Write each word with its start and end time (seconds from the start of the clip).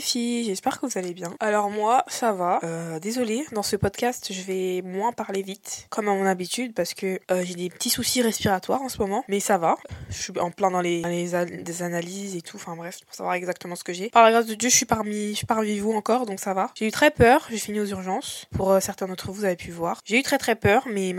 j'espère 0.00 0.80
que 0.80 0.86
vous 0.86 0.98
allez 0.98 1.14
bien. 1.14 1.34
Alors 1.40 1.70
moi, 1.70 2.04
ça 2.08 2.32
va. 2.32 2.60
Euh, 2.64 2.98
désolée, 2.98 3.44
dans 3.52 3.62
ce 3.62 3.76
podcast, 3.76 4.32
je 4.32 4.42
vais 4.42 4.82
moins 4.82 5.12
parler 5.12 5.42
vite, 5.42 5.86
comme 5.90 6.08
à 6.08 6.14
mon 6.14 6.26
habitude, 6.26 6.74
parce 6.74 6.94
que 6.94 7.20
euh, 7.30 7.42
j'ai 7.44 7.54
des 7.54 7.70
petits 7.70 7.90
soucis 7.90 8.22
respiratoires 8.22 8.82
en 8.82 8.88
ce 8.88 8.98
moment, 8.98 9.24
mais 9.28 9.40
ça 9.40 9.58
va. 9.58 9.76
Je 10.08 10.16
suis 10.16 10.38
en 10.38 10.50
plein 10.50 10.70
dans 10.70 10.80
les, 10.80 11.34
analyses 11.82 12.36
et 12.36 12.42
tout, 12.42 12.56
enfin 12.56 12.76
bref, 12.76 12.98
pour 13.06 13.14
savoir 13.14 13.34
exactement 13.34 13.76
ce 13.76 13.84
que 13.84 13.92
j'ai. 13.92 14.10
Par 14.10 14.24
la 14.24 14.32
grâce 14.32 14.46
de 14.46 14.54
Dieu, 14.54 14.68
je 14.68 14.76
suis 14.76 14.86
parmi, 14.86 15.30
je 15.30 15.36
suis 15.36 15.46
parmi 15.46 15.78
vous 15.78 15.92
encore, 15.92 16.26
donc 16.26 16.40
ça 16.40 16.54
va. 16.54 16.70
J'ai 16.74 16.86
eu 16.86 16.90
très 16.90 17.10
peur, 17.10 17.46
j'ai 17.50 17.58
fini 17.58 17.80
aux 17.80 17.86
urgences, 17.86 18.46
pour 18.56 18.70
euh, 18.70 18.80
certains 18.80 19.06
d'entre 19.06 19.26
vous, 19.28 19.34
vous 19.34 19.44
avez 19.44 19.56
pu 19.56 19.70
voir. 19.70 20.00
J'ai 20.04 20.18
eu 20.18 20.22
très 20.22 20.38
très 20.38 20.56
peur, 20.56 20.84
mais 20.88 21.14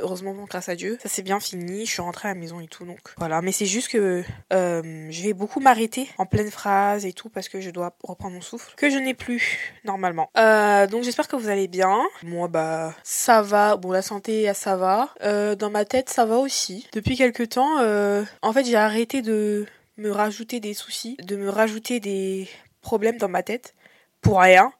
heureusement, 0.00 0.34
grâce 0.48 0.68
à 0.68 0.76
Dieu, 0.76 0.98
ça 1.02 1.08
s'est 1.08 1.22
bien 1.22 1.40
fini, 1.40 1.86
je 1.86 1.90
suis 1.90 2.02
rentrée 2.02 2.28
à 2.28 2.34
la 2.34 2.40
maison 2.40 2.60
et 2.60 2.68
tout, 2.68 2.84
donc 2.84 3.00
voilà. 3.18 3.42
Mais 3.42 3.52
c'est 3.52 3.66
juste 3.66 3.88
que 3.88 4.22
je 4.50 5.22
vais 5.22 5.32
beaucoup 5.32 5.60
m'arrêter 5.60 6.08
en 6.18 6.26
pleine 6.26 6.50
phrase 6.50 7.06
et 7.06 7.12
tout, 7.12 7.28
parce 7.28 7.48
que 7.48 7.60
je 7.60 7.70
dois 7.70 7.90
reprendre 8.04 8.34
mon 8.34 8.40
souffle, 8.40 8.74
que 8.76 8.90
je 8.90 8.98
n'ai 8.98 9.14
plus 9.14 9.74
normalement. 9.84 10.30
Euh, 10.36 10.86
donc 10.86 11.04
j'espère 11.04 11.28
que 11.28 11.36
vous 11.36 11.48
allez 11.48 11.68
bien. 11.68 12.00
Moi 12.22 12.48
bah 12.48 12.94
ça 13.02 13.42
va, 13.42 13.76
bon 13.76 13.90
la 13.92 14.02
santé 14.02 14.52
ça 14.54 14.76
va. 14.76 15.10
Euh, 15.22 15.54
dans 15.54 15.70
ma 15.70 15.84
tête 15.84 16.10
ça 16.10 16.24
va 16.24 16.38
aussi. 16.38 16.88
Depuis 16.92 17.16
quelques 17.16 17.50
temps, 17.50 17.78
euh, 17.80 18.24
en 18.42 18.52
fait 18.52 18.64
j'ai 18.64 18.76
arrêté 18.76 19.22
de 19.22 19.66
me 19.96 20.10
rajouter 20.10 20.60
des 20.60 20.74
soucis, 20.74 21.16
de 21.22 21.36
me 21.36 21.48
rajouter 21.48 22.00
des 22.00 22.48
problèmes 22.80 23.18
dans 23.18 23.28
ma 23.28 23.42
tête 23.42 23.74
pour 24.20 24.40
rien, 24.40 24.72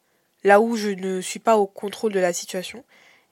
là 0.43 0.61
où 0.61 0.77
je 0.77 0.89
ne 0.91 1.21
suis 1.21 1.41
pas 1.41 1.57
au 1.57 1.67
contrôle 1.67 2.13
de 2.13 2.21
la 2.21 2.33
situation. 2.33 2.85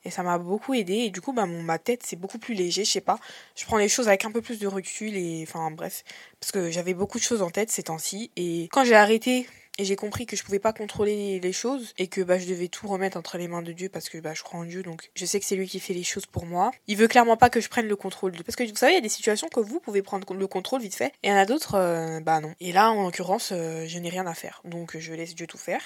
Et 0.04 0.10
ça 0.10 0.22
m'a 0.22 0.38
beaucoup 0.38 0.74
aidé. 0.74 0.94
Et 0.94 1.10
du 1.10 1.20
coup, 1.20 1.32
bah, 1.32 1.46
ma 1.46 1.78
tête, 1.78 2.02
c'est 2.04 2.16
beaucoup 2.16 2.38
plus 2.38 2.54
léger. 2.54 2.84
Je 2.84 2.90
sais 2.90 3.00
pas. 3.00 3.18
Je 3.54 3.64
prends 3.64 3.76
les 3.76 3.88
choses 3.88 4.08
avec 4.08 4.24
un 4.24 4.32
peu 4.32 4.42
plus 4.42 4.58
de 4.58 4.66
recul. 4.66 5.16
Et 5.16 5.44
enfin, 5.46 5.70
bref. 5.70 6.02
Parce 6.40 6.50
que 6.50 6.70
j'avais 6.70 6.94
beaucoup 6.94 7.18
de 7.18 7.22
choses 7.22 7.42
en 7.42 7.50
tête 7.50 7.70
ces 7.70 7.84
temps-ci. 7.84 8.30
Et 8.36 8.68
quand 8.72 8.84
j'ai 8.84 8.96
arrêté 8.96 9.46
et 9.78 9.84
j'ai 9.84 9.96
compris 9.96 10.26
que 10.26 10.36
je 10.36 10.44
pouvais 10.44 10.58
pas 10.58 10.72
contrôler 10.72 11.40
les 11.40 11.52
choses 11.52 11.94
et 11.96 12.06
que 12.06 12.20
bah 12.20 12.38
je 12.38 12.46
devais 12.46 12.68
tout 12.68 12.86
remettre 12.86 13.16
entre 13.16 13.38
les 13.38 13.48
mains 13.48 13.62
de 13.62 13.72
Dieu 13.72 13.88
parce 13.88 14.08
que 14.08 14.18
bah 14.18 14.34
je 14.34 14.42
crois 14.42 14.60
en 14.60 14.64
Dieu 14.64 14.82
donc 14.82 15.10
je 15.14 15.24
sais 15.24 15.40
que 15.40 15.46
c'est 15.46 15.56
lui 15.56 15.66
qui 15.66 15.80
fait 15.80 15.94
les 15.94 16.02
choses 16.02 16.26
pour 16.26 16.44
moi. 16.44 16.72
Il 16.88 16.96
veut 16.96 17.08
clairement 17.08 17.36
pas 17.36 17.48
que 17.48 17.60
je 17.60 17.68
prenne 17.68 17.88
le 17.88 17.96
contrôle 17.96 18.32
parce 18.44 18.56
que 18.56 18.64
vous 18.64 18.76
savez 18.76 18.92
il 18.92 18.96
y 18.96 18.98
a 18.98 19.02
des 19.02 19.08
situations 19.08 19.48
que 19.48 19.60
vous 19.60 19.80
pouvez 19.80 20.02
prendre 20.02 20.34
le 20.34 20.46
contrôle 20.46 20.82
vite 20.82 20.94
fait 20.94 21.12
et 21.22 21.28
il 21.28 21.30
y 21.30 21.32
en 21.32 21.36
a 21.36 21.46
d'autres 21.46 21.76
euh, 21.76 22.20
bah 22.20 22.40
non. 22.40 22.54
Et 22.60 22.72
là 22.72 22.90
en 22.90 23.04
l'occurrence 23.04 23.50
euh, 23.52 23.86
je 23.86 23.98
n'ai 23.98 24.10
rien 24.10 24.26
à 24.26 24.34
faire 24.34 24.60
donc 24.64 24.98
je 24.98 25.12
laisse 25.14 25.34
Dieu 25.34 25.46
tout 25.46 25.58
faire. 25.58 25.80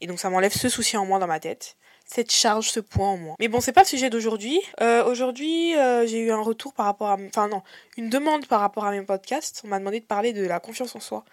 Et 0.00 0.06
donc 0.06 0.20
ça 0.20 0.28
m'enlève 0.28 0.52
ce 0.52 0.68
souci 0.68 0.96
en 0.96 1.06
moi 1.06 1.18
dans 1.18 1.26
ma 1.26 1.40
tête 1.40 1.76
cette 2.06 2.30
charge, 2.30 2.68
ce 2.68 2.80
point 2.80 3.08
en 3.08 3.16
moi. 3.16 3.34
Mais 3.40 3.48
bon, 3.48 3.62
c'est 3.62 3.72
pas 3.72 3.80
le 3.80 3.86
sujet 3.86 4.10
d'aujourd'hui. 4.10 4.60
Euh, 4.82 5.02
aujourd'hui, 5.06 5.72
j'ai 6.04 6.18
eu 6.18 6.30
un 6.30 6.42
retour 6.42 6.74
par 6.74 6.84
rapport 6.84 7.08
à... 7.08 7.16
Enfin 7.28 7.48
non, 7.48 7.62
une 7.96 8.10
demande 8.10 8.46
par 8.46 8.60
rapport 8.60 8.84
à 8.84 8.90
mes 8.90 9.00
podcasts. 9.00 9.62
On 9.64 9.68
m'a 9.68 9.78
demandé 9.78 10.00
de 10.00 10.04
parler 10.04 10.34
de 10.34 10.44
la 10.44 10.60
confiance 10.60 10.94
en 10.94 11.00
soi. 11.00 11.24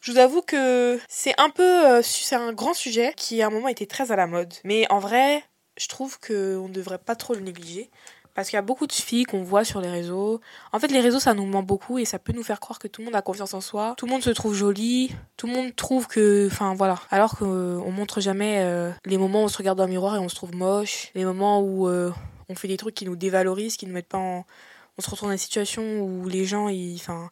Je 0.00 0.12
vous 0.12 0.18
avoue 0.18 0.42
que 0.42 0.98
c'est 1.08 1.34
un 1.38 1.50
peu, 1.50 1.86
euh, 1.86 2.02
c'est 2.02 2.36
un 2.36 2.52
grand 2.52 2.74
sujet 2.74 3.12
qui 3.16 3.42
à 3.42 3.46
un 3.46 3.50
moment 3.50 3.68
était 3.68 3.86
très 3.86 4.12
à 4.12 4.16
la 4.16 4.26
mode. 4.26 4.54
Mais 4.64 4.86
en 4.90 4.98
vrai, 4.98 5.42
je 5.76 5.88
trouve 5.88 6.18
qu'on 6.20 6.68
ne 6.68 6.72
devrait 6.72 6.98
pas 6.98 7.16
trop 7.16 7.34
le 7.34 7.40
négliger. 7.40 7.90
Parce 8.34 8.50
qu'il 8.50 8.56
y 8.56 8.58
a 8.58 8.62
beaucoup 8.62 8.86
de 8.86 8.92
filles 8.92 9.24
qu'on 9.24 9.42
voit 9.42 9.64
sur 9.64 9.80
les 9.80 9.90
réseaux. 9.90 10.40
En 10.72 10.78
fait, 10.78 10.86
les 10.92 11.00
réseaux, 11.00 11.18
ça 11.18 11.34
nous 11.34 11.44
ment 11.44 11.64
beaucoup 11.64 11.98
et 11.98 12.04
ça 12.04 12.20
peut 12.20 12.32
nous 12.32 12.44
faire 12.44 12.60
croire 12.60 12.78
que 12.78 12.86
tout 12.86 13.00
le 13.00 13.06
monde 13.06 13.16
a 13.16 13.22
confiance 13.22 13.52
en 13.52 13.60
soi. 13.60 13.94
Tout 13.96 14.06
le 14.06 14.12
monde 14.12 14.22
se 14.22 14.30
trouve 14.30 14.54
joli. 14.54 15.10
Tout 15.36 15.48
le 15.48 15.54
monde 15.54 15.74
trouve 15.74 16.06
que... 16.06 16.46
Enfin, 16.46 16.72
voilà. 16.74 17.00
Alors 17.10 17.36
qu'on 17.36 17.90
montre 17.90 18.20
jamais 18.20 18.60
euh, 18.60 18.92
les 19.06 19.18
moments 19.18 19.42
où 19.42 19.46
on 19.46 19.48
se 19.48 19.58
regarde 19.58 19.76
dans 19.76 19.86
le 19.86 19.90
miroir 19.90 20.14
et 20.14 20.20
on 20.20 20.28
se 20.28 20.36
trouve 20.36 20.54
moche. 20.54 21.10
Les 21.16 21.24
moments 21.24 21.60
où 21.60 21.88
euh, 21.88 22.12
on 22.48 22.54
fait 22.54 22.68
des 22.68 22.76
trucs 22.76 22.94
qui 22.94 23.06
nous 23.06 23.16
dévalorisent, 23.16 23.76
qui 23.76 23.86
nous 23.86 23.92
mettent 23.92 24.06
pas 24.06 24.18
en... 24.18 24.44
On 24.98 25.02
se 25.02 25.10
retrouve 25.10 25.30
dans 25.30 25.34
des 25.34 25.38
situations 25.38 26.00
où 26.02 26.28
les 26.28 26.44
gens, 26.44 26.68
ils... 26.68 26.94
Enfin, 26.94 27.30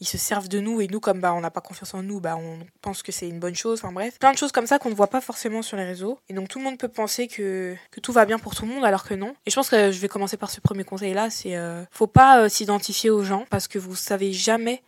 ils 0.00 0.06
se 0.06 0.18
servent 0.18 0.48
de 0.48 0.60
nous 0.60 0.80
et 0.80 0.88
nous 0.88 1.00
comme 1.00 1.20
bah 1.20 1.32
on 1.34 1.40
n'a 1.40 1.50
pas 1.50 1.60
confiance 1.60 1.94
en 1.94 2.02
nous 2.02 2.20
bah 2.20 2.36
on 2.36 2.58
pense 2.80 3.02
que 3.02 3.12
c'est 3.12 3.28
une 3.28 3.38
bonne 3.38 3.54
chose 3.54 3.80
enfin 3.82 3.92
bref. 3.92 4.18
Plein 4.18 4.32
de 4.32 4.38
choses 4.38 4.52
comme 4.52 4.66
ça 4.66 4.78
qu'on 4.78 4.90
ne 4.90 4.94
voit 4.94 5.08
pas 5.08 5.20
forcément 5.20 5.62
sur 5.62 5.76
les 5.76 5.84
réseaux. 5.84 6.18
Et 6.28 6.34
donc 6.34 6.48
tout 6.48 6.58
le 6.58 6.64
monde 6.64 6.78
peut 6.78 6.88
penser 6.88 7.28
que, 7.28 7.74
que 7.90 8.00
tout 8.00 8.12
va 8.12 8.24
bien 8.26 8.38
pour 8.38 8.54
tout 8.54 8.66
le 8.66 8.72
monde 8.72 8.84
alors 8.84 9.04
que 9.04 9.14
non. 9.14 9.34
Et 9.46 9.50
je 9.50 9.54
pense 9.54 9.70
que 9.70 9.92
je 9.92 9.98
vais 10.00 10.08
commencer 10.08 10.36
par 10.36 10.50
ce 10.50 10.60
premier 10.60 10.84
conseil 10.84 11.14
là 11.14 11.30
c'est 11.30 11.56
euh, 11.56 11.84
faut 11.90 12.06
pas 12.06 12.40
euh, 12.40 12.48
s'identifier 12.48 13.10
aux 13.10 13.22
gens 13.22 13.46
parce 13.50 13.68
que 13.68 13.78
vous 13.78 13.94
savez 13.94 14.32
jamais 14.32 14.82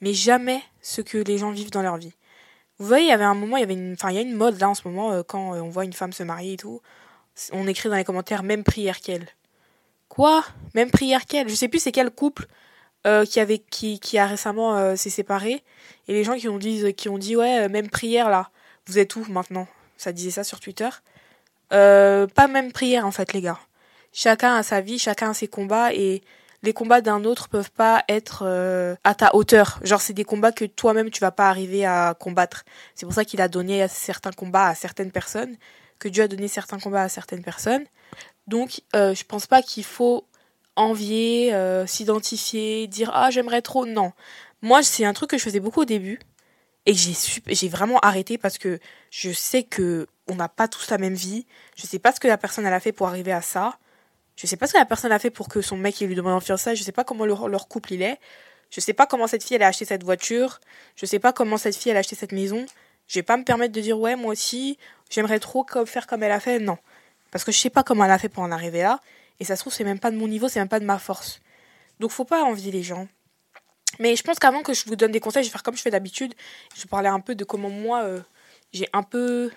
mais 0.00 0.14
jamais 0.14 0.62
ce 0.80 1.00
que 1.00 1.18
les 1.18 1.38
gens 1.38 1.50
vivent 1.50 1.70
dans 1.70 1.82
leur 1.82 1.96
vie. 1.96 2.12
Vous 2.78 2.86
voyez 2.86 3.06
il 3.06 3.10
y 3.10 3.12
avait 3.12 3.24
un 3.24 3.34
moment 3.34 3.56
il 3.56 3.60
y 3.60 3.64
avait 3.64 3.74
une 3.74 3.94
enfin 3.94 4.10
il 4.10 4.16
y 4.16 4.18
a 4.18 4.22
une 4.22 4.34
mode 4.34 4.60
là 4.60 4.68
en 4.68 4.74
ce 4.74 4.86
moment 4.86 5.12
euh, 5.12 5.22
quand 5.22 5.52
on 5.52 5.68
voit 5.70 5.84
une 5.84 5.92
femme 5.92 6.12
se 6.12 6.22
marier 6.22 6.54
et 6.54 6.56
tout 6.56 6.80
on 7.52 7.66
écrit 7.66 7.88
dans 7.88 7.96
les 7.96 8.04
commentaires 8.04 8.42
même 8.42 8.64
prière 8.64 9.00
qu'elle. 9.00 9.26
Quoi? 10.08 10.44
Même 10.74 10.90
prière 10.90 11.24
qu'elle. 11.26 11.48
Je 11.48 11.54
sais 11.54 11.68
plus 11.68 11.80
c'est 11.80 11.92
quel 11.92 12.10
couple 12.10 12.46
euh, 13.04 13.24
qui 13.24 13.40
avait 13.40 13.58
qui, 13.58 13.98
qui 13.98 14.16
a 14.16 14.26
récemment 14.26 14.76
euh, 14.76 14.94
s'est 14.94 15.10
séparé. 15.10 15.64
Et 16.06 16.12
les 16.12 16.22
gens 16.22 16.36
qui 16.36 16.48
ont 16.48 16.58
dit 16.58 16.94
qui 16.94 17.08
ont 17.08 17.18
dit 17.18 17.34
ouais 17.34 17.64
euh, 17.64 17.68
même 17.68 17.88
prière 17.88 18.30
là. 18.30 18.50
Vous 18.86 18.96
êtes 18.98 19.16
où 19.16 19.24
maintenant? 19.28 19.66
Ça 19.96 20.12
disait 20.12 20.30
ça 20.30 20.44
sur 20.44 20.60
Twitter. 20.60 20.88
Pas 21.70 22.48
même 22.48 22.70
prière 22.70 23.04
en 23.04 23.10
fait 23.10 23.32
les 23.32 23.40
gars. 23.40 23.58
Chacun 24.12 24.54
a 24.54 24.62
sa 24.62 24.80
vie 24.80 25.00
chacun 25.00 25.30
a 25.30 25.34
ses 25.34 25.48
combats 25.48 25.92
et 25.92 26.22
les 26.62 26.72
combats 26.72 27.00
d'un 27.00 27.24
autre 27.24 27.48
peuvent 27.48 27.72
pas 27.72 28.04
être 28.08 28.44
à 29.02 29.14
ta 29.14 29.34
hauteur. 29.34 29.80
Genre 29.82 30.00
c'est 30.00 30.12
des 30.12 30.24
combats 30.24 30.52
que 30.52 30.64
toi-même 30.64 31.10
tu 31.10 31.20
vas 31.20 31.32
pas 31.32 31.48
arriver 31.48 31.84
à 31.84 32.14
combattre. 32.18 32.64
C'est 32.94 33.06
pour 33.06 33.14
ça 33.14 33.24
qu'il 33.24 33.40
a 33.40 33.48
donné 33.48 33.86
certains 33.88 34.32
combats 34.32 34.68
à 34.68 34.74
certaines 34.76 35.10
personnes 35.10 35.56
que 35.98 36.08
Dieu 36.08 36.22
a 36.22 36.28
donné 36.28 36.46
certains 36.46 36.78
combats 36.78 37.02
à 37.02 37.08
certaines 37.08 37.42
personnes. 37.42 37.84
Donc 38.46 38.82
je 38.94 39.24
pense 39.24 39.48
pas 39.48 39.62
qu'il 39.62 39.84
faut 39.84 40.24
envier, 40.76 41.52
euh, 41.54 41.86
s'identifier, 41.86 42.86
dire 42.86 43.10
ah 43.14 43.30
j'aimerais 43.30 43.62
trop. 43.62 43.86
Non, 43.86 44.12
moi 44.62 44.82
c'est 44.82 45.04
un 45.04 45.12
truc 45.12 45.30
que 45.30 45.38
je 45.38 45.42
faisais 45.42 45.60
beaucoup 45.60 45.82
au 45.82 45.84
début 45.84 46.18
et 46.86 46.94
j'ai 46.94 47.12
j'ai 47.46 47.68
vraiment 47.68 47.98
arrêté 48.00 48.38
parce 48.38 48.58
que 48.58 48.78
je 49.10 49.30
sais 49.32 49.62
que 49.62 50.06
on 50.28 50.34
n'a 50.34 50.48
pas 50.48 50.68
tous 50.68 50.90
la 50.90 50.98
même 50.98 51.14
vie. 51.14 51.46
Je 51.76 51.86
sais 51.86 51.98
pas 51.98 52.12
ce 52.12 52.20
que 52.20 52.28
la 52.28 52.38
personne 52.38 52.66
a 52.66 52.80
fait 52.80 52.92
pour 52.92 53.08
arriver 53.08 53.32
à 53.32 53.42
ça. 53.42 53.78
Je 54.36 54.46
sais 54.46 54.56
pas 54.56 54.66
ce 54.66 54.72
que 54.72 54.78
la 54.78 54.86
personne 54.86 55.12
a 55.12 55.18
fait 55.18 55.30
pour 55.30 55.48
que 55.48 55.60
son 55.60 55.76
mec 55.76 56.00
lui 56.00 56.14
demande 56.14 56.34
en 56.34 56.40
fiançailles. 56.40 56.76
Je 56.76 56.82
sais 56.82 56.92
pas 56.92 57.04
comment 57.04 57.26
leur, 57.26 57.48
leur 57.48 57.68
couple 57.68 57.92
il 57.94 58.02
est. 58.02 58.18
Je 58.70 58.80
sais 58.80 58.94
pas 58.94 59.06
comment 59.06 59.26
cette 59.26 59.44
fille 59.44 59.56
elle 59.56 59.62
a 59.62 59.68
acheté 59.68 59.84
cette 59.84 60.02
voiture. 60.02 60.60
Je 60.96 61.06
sais 61.06 61.18
pas 61.18 61.32
comment 61.32 61.58
cette 61.58 61.76
fille 61.76 61.90
elle 61.90 61.96
a 61.98 62.00
acheté 62.00 62.16
cette 62.16 62.32
maison. 62.32 62.64
Je 63.06 63.18
vais 63.18 63.22
pas 63.22 63.36
me 63.36 63.44
permettre 63.44 63.74
de 63.74 63.80
dire 63.80 63.98
ouais 63.98 64.16
moi 64.16 64.32
aussi 64.32 64.78
j'aimerais 65.10 65.38
trop 65.38 65.66
faire 65.84 66.06
comme 66.06 66.22
elle 66.22 66.32
a 66.32 66.40
fait. 66.40 66.58
Non, 66.58 66.78
parce 67.30 67.44
que 67.44 67.52
je 67.52 67.58
sais 67.58 67.70
pas 67.70 67.82
comment 67.82 68.04
elle 68.04 68.10
a 68.10 68.18
fait 68.18 68.30
pour 68.30 68.42
en 68.42 68.50
arriver 68.50 68.82
là. 68.82 69.00
Et 69.42 69.44
ça 69.44 69.56
se 69.56 69.62
trouve, 69.62 69.72
c'est 69.72 69.82
même 69.82 69.98
pas 69.98 70.12
de 70.12 70.16
mon 70.16 70.28
niveau, 70.28 70.46
c'est 70.46 70.60
même 70.60 70.68
pas 70.68 70.78
de 70.78 70.84
ma 70.84 71.00
force. 71.00 71.40
Donc 71.98 72.12
faut 72.12 72.24
pas 72.24 72.44
envier 72.44 72.70
les 72.70 72.84
gens. 72.84 73.08
Mais 73.98 74.14
je 74.14 74.22
pense 74.22 74.38
qu'avant 74.38 74.62
que 74.62 74.72
je 74.72 74.84
vous 74.86 74.94
donne 74.94 75.10
des 75.10 75.18
conseils, 75.18 75.42
je 75.42 75.48
vais 75.48 75.52
faire 75.52 75.64
comme 75.64 75.76
je 75.76 75.82
fais 75.82 75.90
d'habitude. 75.90 76.32
Je 76.76 76.82
vais 76.82 76.88
parler 76.88 77.08
un 77.08 77.18
peu 77.18 77.34
de 77.34 77.42
comment 77.42 77.68
moi, 77.68 78.04
euh, 78.04 78.20
j'ai 78.72 78.88
un 78.92 79.02
peu... 79.02 79.50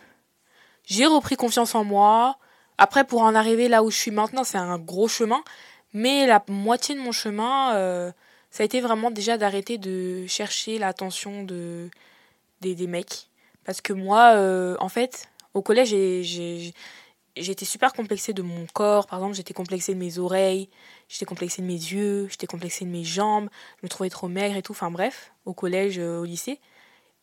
J'ai 0.85 1.05
repris 1.05 1.35
confiance 1.35 1.75
en 1.75 1.83
moi. 1.83 2.39
Après, 2.79 3.03
pour 3.03 3.21
en 3.21 3.35
arriver 3.35 3.67
là 3.67 3.83
où 3.83 3.91
je 3.91 3.97
suis 3.97 4.09
maintenant, 4.09 4.43
c'est 4.43 4.57
un 4.57 4.79
gros 4.79 5.07
chemin. 5.07 5.43
Mais 5.93 6.25
la 6.25 6.43
moitié 6.47 6.95
de 6.95 6.99
mon 6.99 7.11
chemin, 7.11 7.75
euh, 7.75 8.11
ça 8.49 8.63
a 8.63 8.65
été 8.65 8.81
vraiment 8.81 9.11
déjà 9.11 9.37
d'arrêter 9.37 9.77
de 9.77 10.25
chercher 10.25 10.79
l'attention 10.79 11.43
de, 11.43 11.91
des, 12.61 12.73
des 12.73 12.87
mecs. 12.87 13.29
Parce 13.65 13.81
que 13.81 13.93
moi, 13.93 14.31
euh, 14.33 14.77
en 14.79 14.89
fait, 14.89 15.29
au 15.53 15.61
collège, 15.61 15.89
j'ai 15.89 16.73
j'étais 17.37 17.65
super 17.65 17.93
complexée 17.93 18.33
de 18.33 18.41
mon 18.41 18.65
corps. 18.73 19.07
Par 19.07 19.19
exemple, 19.19 19.35
j'étais 19.35 19.53
complexée 19.53 19.93
de 19.93 19.99
mes 19.99 20.19
oreilles, 20.19 20.69
j'étais 21.09 21.25
complexée 21.25 21.61
de 21.61 21.67
mes 21.67 21.73
yeux, 21.73 22.27
j'étais 22.29 22.47
complexée 22.47 22.85
de 22.85 22.89
mes 22.89 23.03
jambes. 23.03 23.49
Je 23.81 23.85
me 23.85 23.89
trouvais 23.89 24.09
trop 24.09 24.27
maigre 24.27 24.55
et 24.55 24.61
tout. 24.61 24.71
Enfin 24.73 24.91
bref, 24.91 25.33
au 25.45 25.53
collège, 25.53 25.99
euh, 25.99 26.19
au 26.19 26.25
lycée. 26.25 26.59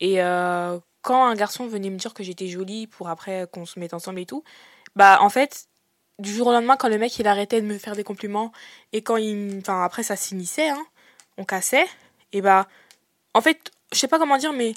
Et 0.01 0.23
euh, 0.23 0.79
quand 1.03 1.25
un 1.25 1.35
garçon 1.35 1.67
venait 1.67 1.91
me 1.91 1.97
dire 1.97 2.15
que 2.15 2.23
j'étais 2.23 2.49
jolie 2.49 2.87
pour 2.87 3.09
après 3.09 3.47
qu'on 3.53 3.67
se 3.67 3.79
mette 3.79 3.95
ensemble 3.95 4.21
et 4.21 4.27
tout, 4.27 4.45
bah 4.97 5.19
en 5.21 5.29
fait, 5.31 5.67
du 6.19 6.33
jour 6.33 6.49
au 6.49 6.53
lendemain, 6.53 6.77
quand 6.77 6.89
le 6.89 6.99
mec 6.99 7.19
il 7.19 7.27
arrêtait 7.27 7.61
de 7.61 7.67
me 7.67 7.79
faire 7.79 7.97
des 7.97 8.05
compliments 8.05 8.53
et 8.93 9.03
quand 9.03 9.17
il. 9.17 9.59
Enfin 9.61 9.83
après, 9.85 10.03
ça 10.03 10.17
s'initiait, 10.17 10.71
hein, 10.71 10.85
on 11.39 11.45
cassait. 11.45 11.87
Et 12.33 12.41
bah, 12.43 12.69
en 13.35 13.41
fait, 13.41 13.71
je 13.93 13.99
sais 13.99 14.09
pas 14.09 14.19
comment 14.19 14.39
dire, 14.39 14.53
mais 14.53 14.75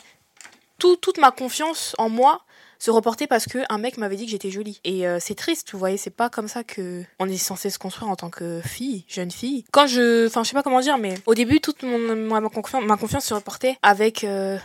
tout, 0.78 0.96
toute 0.98 1.18
ma 1.18 1.32
confiance 1.32 1.96
en 1.98 2.10
moi 2.10 2.42
se 2.80 2.92
reporter 2.92 3.28
parce 3.28 3.46
que 3.46 3.60
un 3.70 3.78
mec 3.78 3.98
m'avait 3.98 4.16
dit 4.16 4.26
que 4.26 4.32
j'étais 4.32 4.52
jolie. 4.52 4.80
Et 4.84 5.08
euh, 5.08 5.18
c'est 5.20 5.36
triste, 5.36 5.72
vous 5.72 5.80
voyez, 5.80 5.98
c'est 5.98 6.10
pas 6.10 6.30
comme 6.30 6.48
ça 6.48 6.64
que 6.64 7.04
on 7.20 7.28
est 7.28 7.38
censé 7.38 7.70
se 7.70 7.80
construire 7.80 8.10
en 8.12 8.16
tant 8.16 8.30
que 8.30 8.62
fille, 8.64 9.06
jeune 9.08 9.32
fille. 9.32 9.66
Quand 9.72 9.88
je, 9.88 10.28
enfin, 10.28 10.44
je 10.44 10.50
sais 10.50 10.54
pas 10.54 10.64
comment 10.64 10.82
dire, 10.82 10.98
mais 10.98 11.16
au 11.26 11.34
début, 11.34 11.60
toute 11.60 11.84
mon, 11.84 12.16
ma, 12.16 12.42
confiance, 12.50 12.84
ma 12.84 12.98
confiance 12.98 13.26
se 13.26 13.34
reportait 13.34 13.78
avec 13.82 14.24
euh, 14.24 14.58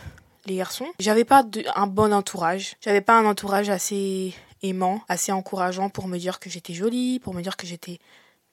les 0.45 0.55
garçons. 0.55 0.87
J'avais 0.99 1.25
pas 1.25 1.43
un 1.75 1.87
bon 1.87 2.13
entourage. 2.13 2.75
J'avais 2.81 3.01
pas 3.01 3.17
un 3.17 3.25
entourage 3.25 3.69
assez 3.69 4.33
aimant, 4.61 5.01
assez 5.07 5.31
encourageant 5.31 5.89
pour 5.89 6.07
me 6.07 6.17
dire 6.17 6.39
que 6.39 6.49
j'étais 6.49 6.73
jolie, 6.73 7.19
pour 7.19 7.33
me 7.33 7.41
dire 7.41 7.57
que 7.57 7.65
j'étais 7.65 7.99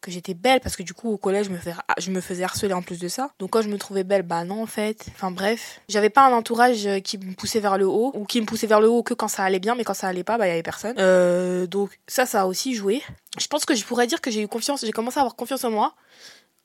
que 0.01 0.11
j'étais 0.11 0.35
belle 0.35 0.61
parce 0.61 0.77
que 0.77 0.83
du 0.83 0.95
coup 0.95 1.11
au 1.11 1.17
collège 1.17 1.47
je 1.47 1.51
me, 1.51 1.59
faisais, 1.59 1.75
je 1.99 2.11
me 2.11 2.21
faisais 2.21 2.45
harceler 2.45 2.73
en 2.73 2.83
plus 2.83 2.99
de 2.99 3.09
ça. 3.09 3.31
Donc 3.39 3.51
quand 3.51 3.63
je 3.63 3.69
me 3.69 3.79
trouvais 3.79 4.05
belle, 4.05 4.23
bah 4.23 4.45
non 4.45 4.63
en 4.63 4.67
fait. 4.67 5.07
Enfin 5.15 5.31
bref, 5.31 5.81
j'avais 5.89 6.11
pas 6.11 6.27
un 6.27 6.33
entourage 6.33 6.87
euh, 6.87 7.01
qui 7.01 7.19
me 7.19 7.35
poussait 7.35 7.61
vers 7.61 7.79
le 7.79 7.87
haut 7.87 8.13
ou 8.15 8.25
qui 8.25 8.41
me 8.41 8.47
poussait 8.47 8.67
vers 8.67 8.81
le 8.81 8.89
haut 8.89 9.03
que 9.03 9.15
quand 9.15 9.29
ça 9.29 9.45
allait 9.45 9.59
bien, 9.59 9.75
mais 9.75 9.85
quand 9.85 9.95
ça 9.95 10.09
allait 10.09 10.25
pas, 10.25 10.39
bah 10.39 10.47
y 10.47 10.51
avait 10.51 10.63
personne. 10.63 10.95
Euh, 10.99 11.67
donc 11.67 11.99
ça, 12.07 12.27
ça 12.27 12.43
a 12.43 12.47
aussi 12.47 12.75
joué. 12.75 13.03
Je 13.39 13.47
pense 13.47 13.65
que 13.65 13.75
je 13.75 13.85
pourrais 13.85 14.07
dire 14.07 14.21
que 14.21 14.31
j'ai 14.31 14.43
eu 14.43 14.49
confiance, 14.49 14.85
j'ai 14.85 14.93
commencé 14.93 15.19
à 15.19 15.23
avoir 15.23 15.37
confiance 15.37 15.65
en 15.65 15.71
moi 15.71 15.95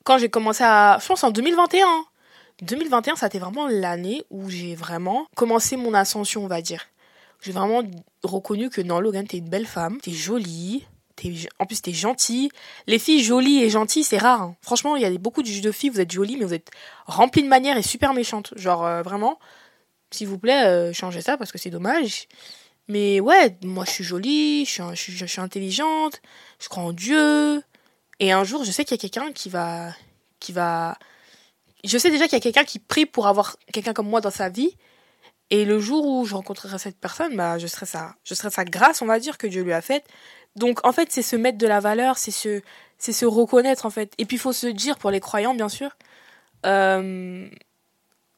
quand 0.04 0.18
j'ai 0.18 0.30
commencé 0.30 0.64
à, 0.64 0.98
je 1.02 1.08
pense 1.08 1.24
en 1.24 1.32
2021. 1.32 1.88
2021, 2.62 3.16
ça 3.16 3.26
a 3.26 3.30
été 3.30 3.40
vraiment 3.40 3.68
l'année 3.68 4.24
où 4.30 4.50
j'ai 4.50 4.76
vraiment 4.76 5.28
commencé 5.36 5.76
mon 5.76 5.94
ascension, 5.94 6.44
on 6.44 6.48
va 6.48 6.62
dire. 6.62 6.86
J'ai 7.42 7.52
vraiment 7.52 7.82
reconnu 8.24 8.70
que 8.70 8.82
non, 8.82 9.00
Logan, 9.00 9.28
t'es 9.28 9.38
une 9.38 9.50
belle 9.50 9.66
femme, 9.66 10.00
t'es 10.00 10.12
jolie, 10.12 10.86
en 11.60 11.66
plus, 11.66 11.82
t'es 11.82 11.94
gentille. 11.94 12.50
Les 12.88 13.00
filles 13.00 13.24
jolies 13.24 13.64
et 13.64 13.70
gentilles, 13.70 14.04
c'est 14.04 14.18
rare. 14.18 14.42
Hein. 14.42 14.56
Franchement, 14.62 14.96
il 14.96 15.02
y 15.02 15.06
a 15.06 15.18
beaucoup 15.18 15.44
de 15.44 15.72
filles, 15.72 15.90
vous 15.90 16.00
êtes 16.00 16.12
jolies, 16.12 16.38
mais 16.38 16.46
vous 16.46 16.54
êtes 16.54 16.72
remplies 17.06 17.44
de 17.44 17.48
manières 17.48 17.78
et 17.78 17.84
super 17.84 18.14
méchantes. 18.14 18.54
Genre, 18.56 18.86
euh, 18.86 19.02
vraiment, 19.02 19.40
s'il 20.12 20.28
vous 20.28 20.38
plaît, 20.40 20.66
euh, 20.66 20.94
changez 20.94 21.22
ça 21.22 21.38
parce 21.38 21.52
que 21.52 21.58
c'est 21.58 21.70
dommage. 21.70 22.28
Mais 22.88 23.20
ouais, 23.20 23.58
moi, 23.64 23.86
je 23.86 23.92
suis 23.92 24.04
jolie, 24.04 24.66
je 24.66 24.94
suis, 24.96 25.42
intelligente, 25.42 26.22
je 26.60 26.70
crois 26.70 26.84
en 26.84 26.94
Dieu. 26.94 27.64
Et 28.20 28.32
un 28.32 28.44
jour, 28.44 28.64
je 28.64 28.72
sais 28.72 28.86
qu'il 28.86 28.96
y 28.96 29.00
a 29.00 29.02
quelqu'un 29.02 29.32
qui 29.32 29.50
va, 29.50 29.94
qui 30.40 30.52
va. 30.52 30.98
Je 31.84 31.98
sais 31.98 32.10
déjà 32.10 32.26
qu'il 32.26 32.34
y 32.34 32.42
a 32.42 32.42
quelqu'un 32.42 32.64
qui 32.66 32.80
prie 32.80 33.06
pour 33.06 33.28
avoir 33.28 33.58
quelqu'un 33.72 33.94
comme 33.94 34.10
moi 34.10 34.22
dans 34.22 34.32
sa 34.32 34.50
vie. 34.50 34.76
Et 35.50 35.66
le 35.66 35.80
jour 35.80 36.06
où 36.06 36.26
je 36.26 36.34
rencontrerai 36.34 36.80
cette 36.80 37.00
personne, 37.00 37.36
bah, 37.36 37.58
je 37.60 37.68
serai 37.68 37.86
je 38.24 38.34
serai 38.34 38.50
sa 38.50 38.66
grâce, 38.66 39.02
on 39.02 39.06
va 39.06 39.20
dire, 39.20 39.38
que 39.38 39.48
Dieu 39.48 39.64
lui 39.64 39.74
a 39.74 39.82
faite. 39.82 40.06
Donc, 40.56 40.86
en 40.86 40.92
fait, 40.92 41.12
c'est 41.12 41.22
se 41.22 41.36
mettre 41.36 41.58
de 41.58 41.68
la 41.68 41.80
valeur, 41.80 42.18
c'est 42.18 42.32
se, 42.32 42.62
c'est 42.98 43.14
se 43.14 43.26
reconnaître, 43.26 43.86
en 43.86 43.90
fait. 43.90 44.14
Et 44.18 44.26
puis, 44.26 44.38
il 44.38 44.40
faut 44.40 44.54
se 44.54 44.68
dire, 44.68 44.98
pour 44.98 45.12
les 45.12 45.20
croyants, 45.20 45.56
bien 45.56 45.70
sûr, 45.70 45.96
euh, 46.66 47.48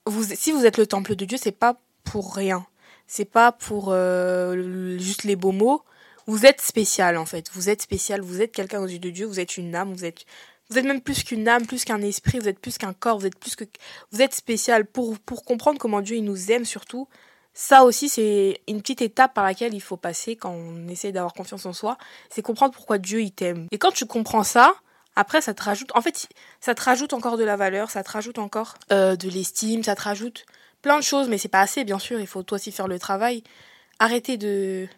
vous, 0.06 0.23
si 0.23 0.51
vous 0.51 0.65
êtes 0.65 0.77
le 0.77 0.88
temple 0.88 1.15
de 1.15 1.25
Dieu, 1.25 1.38
c'est 1.41 1.51
pas 1.51 1.77
pour 2.03 2.35
rien. 2.35 2.65
C'est 3.07 3.25
pas 3.25 3.51
pour 3.51 3.89
euh, 3.89 4.97
juste 4.97 5.23
les 5.23 5.35
beaux 5.35 5.51
mots. 5.51 5.83
Vous 6.27 6.45
êtes 6.45 6.62
spécial, 6.62 7.17
en 7.17 7.25
fait. 7.25 7.50
Vous 7.53 7.69
êtes 7.69 7.81
spécial, 7.81 8.21
vous 8.21 8.41
êtes 8.41 8.51
quelqu'un 8.51 8.81
aux 8.81 8.88
yeux 8.88 9.00
de 9.00 9.09
Dieu, 9.09 9.25
vous 9.25 9.39
êtes 9.39 9.57
une 9.57 9.75
âme, 9.75 9.94
vous 9.94 10.06
êtes, 10.06 10.25
vous 10.69 10.79
êtes 10.79 10.85
même 10.85 11.01
plus 11.01 11.23
qu'une 11.23 11.47
âme, 11.47 11.67
plus 11.67 11.85
qu'un 11.85 12.01
esprit, 12.01 12.39
vous 12.39 12.47
êtes 12.47 12.59
plus 12.59 12.77
qu'un 12.77 12.94
corps, 12.94 13.19
vous 13.19 13.27
êtes 13.27 13.38
plus 13.38 13.56
que, 13.56 13.65
vous 14.12 14.21
êtes 14.21 14.33
spécial 14.33 14.85
pour, 14.85 15.19
pour 15.19 15.44
comprendre 15.44 15.77
comment 15.77 16.01
Dieu 16.01 16.15
il 16.15 16.23
nous 16.23 16.51
aime 16.51 16.65
surtout 16.65 17.07
ça 17.57 17.85
aussi, 17.85 18.09
c'est 18.09 18.59
une 18.67 18.81
petite 18.81 19.01
étape 19.01 19.33
par 19.33 19.45
laquelle 19.45 19.73
il 19.73 19.81
faut 19.81 19.95
passer 19.95 20.35
quand 20.35 20.51
on 20.51 20.89
essaie 20.89 21.13
d'avoir 21.13 21.33
confiance 21.33 21.65
en 21.65 21.71
soi. 21.71 21.97
C'est 22.29 22.41
comprendre 22.41 22.73
pourquoi 22.73 22.97
Dieu, 22.97 23.21
il 23.21 23.31
t'aime. 23.31 23.67
Et 23.71 23.77
quand 23.77 23.93
tu 23.93 24.05
comprends 24.05 24.43
ça, 24.43 24.75
après, 25.15 25.39
ça 25.39 25.53
te 25.53 25.63
rajoute, 25.63 25.89
en 25.95 26.01
fait, 26.01 26.27
ça 26.59 26.75
te 26.75 26.81
rajoute 26.83 27.13
encore 27.13 27.37
de 27.37 27.45
la 27.45 27.55
valeur, 27.55 27.89
ça 27.89 28.03
te 28.03 28.11
rajoute 28.11 28.39
encore 28.39 28.75
euh, 28.91 29.15
de 29.15 29.29
l'estime, 29.29 29.83
ça 29.83 29.95
te 29.95 30.01
rajoute 30.01 30.45
plein 30.81 30.97
de 30.97 31.03
choses, 31.03 31.29
mais 31.29 31.37
c'est 31.37 31.47
pas 31.47 31.61
assez, 31.61 31.85
bien 31.85 31.97
sûr. 31.97 32.19
Il 32.19 32.27
faut 32.27 32.43
toi 32.43 32.57
aussi 32.57 32.73
faire 32.73 32.89
le 32.89 32.99
travail. 32.99 33.41
Arrêter 33.99 34.35
de 34.35 34.89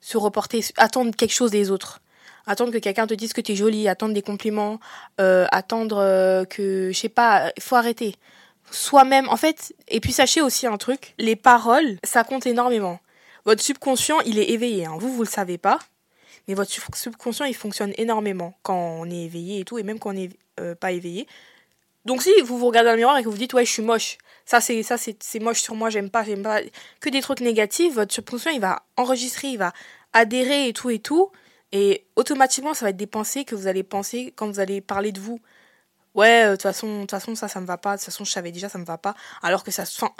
se 0.00 0.18
reporter, 0.18 0.64
attendre 0.76 1.14
quelque 1.14 1.32
chose 1.32 1.52
des 1.52 1.70
autres. 1.70 2.00
Attendre 2.48 2.72
que 2.72 2.78
quelqu'un 2.78 3.06
te 3.06 3.14
dise 3.14 3.32
que 3.32 3.40
tu 3.40 3.52
es 3.52 3.54
jolie, 3.54 3.86
attendre 3.86 4.12
des 4.12 4.22
compliments, 4.22 4.80
euh, 5.20 5.46
attendre 5.52 5.98
euh, 5.98 6.44
que, 6.44 6.90
je 6.92 6.98
sais 6.98 7.08
pas, 7.08 7.52
il 7.56 7.62
faut 7.62 7.76
arrêter 7.76 8.16
soi-même. 8.70 9.28
En 9.28 9.36
fait, 9.36 9.74
et 9.88 10.00
puis 10.00 10.12
sachez 10.12 10.40
aussi 10.40 10.66
un 10.66 10.76
truc, 10.76 11.14
les 11.18 11.36
paroles, 11.36 11.98
ça 12.04 12.24
compte 12.24 12.46
énormément. 12.46 13.00
Votre 13.44 13.62
subconscient, 13.62 14.20
il 14.20 14.38
est 14.38 14.50
éveillé. 14.50 14.86
Hein. 14.86 14.96
Vous, 14.98 15.12
vous 15.12 15.22
le 15.22 15.28
savez 15.28 15.58
pas, 15.58 15.78
mais 16.46 16.54
votre 16.54 16.70
subconscient, 16.94 17.46
il 17.46 17.54
fonctionne 17.54 17.92
énormément 17.96 18.54
quand 18.62 18.98
on 19.00 19.10
est 19.10 19.24
éveillé 19.24 19.60
et 19.60 19.64
tout, 19.64 19.78
et 19.78 19.82
même 19.82 19.98
quand 19.98 20.10
on 20.10 20.14
n'est 20.14 20.30
euh, 20.60 20.74
pas 20.74 20.92
éveillé. 20.92 21.26
Donc 22.04 22.22
si 22.22 22.30
vous 22.42 22.58
vous 22.58 22.66
regardez 22.66 22.88
dans 22.88 22.92
le 22.92 22.98
miroir 22.98 23.18
et 23.18 23.22
que 23.22 23.28
vous 23.28 23.36
dites 23.36 23.52
ouais 23.52 23.64
je 23.64 23.72
suis 23.72 23.82
moche, 23.82 24.16
ça 24.46 24.60
c'est 24.60 24.82
ça 24.82 24.96
c'est 24.96 25.38
moche 25.38 25.60
sur 25.60 25.74
moi, 25.74 25.90
j'aime 25.90 26.08
pas, 26.08 26.24
j'aime 26.24 26.42
pas 26.42 26.60
que 27.00 27.10
des 27.10 27.20
trucs 27.20 27.40
négatifs, 27.40 27.94
votre 27.94 28.12
subconscient 28.12 28.52
il 28.52 28.60
va 28.60 28.82
enregistrer, 28.96 29.48
il 29.48 29.58
va 29.58 29.72
adhérer 30.14 30.68
et 30.68 30.72
tout 30.72 30.88
et 30.88 30.98
tout, 30.98 31.30
et 31.72 32.04
automatiquement 32.16 32.72
ça 32.72 32.86
va 32.86 32.90
être 32.90 32.96
des 32.96 33.06
pensées 33.06 33.44
que 33.44 33.54
vous 33.54 33.66
allez 33.66 33.82
penser 33.82 34.32
quand 34.34 34.48
vous 34.48 34.60
allez 34.60 34.80
parler 34.80 35.12
de 35.12 35.20
vous 35.20 35.40
ouais, 36.14 36.44
euh, 36.44 36.50
de 36.50 36.56
toute 36.56 36.62
façon, 36.62 37.00
toute 37.00 37.10
façon, 37.10 37.34
ça, 37.34 37.48
ça 37.48 37.60
me 37.60 37.66
va 37.66 37.78
pas. 37.78 37.92
De 37.92 38.00
toute 38.00 38.06
façon, 38.06 38.24
je 38.24 38.30
savais 38.30 38.52
déjà, 38.52 38.68
ça 38.68 38.78
me 38.78 38.84
va 38.84 38.98
pas. 38.98 39.14
Alors 39.42 39.64
que 39.64 39.70
ça 39.70 39.84
se. 39.84 40.02
Enfin, 40.02 40.12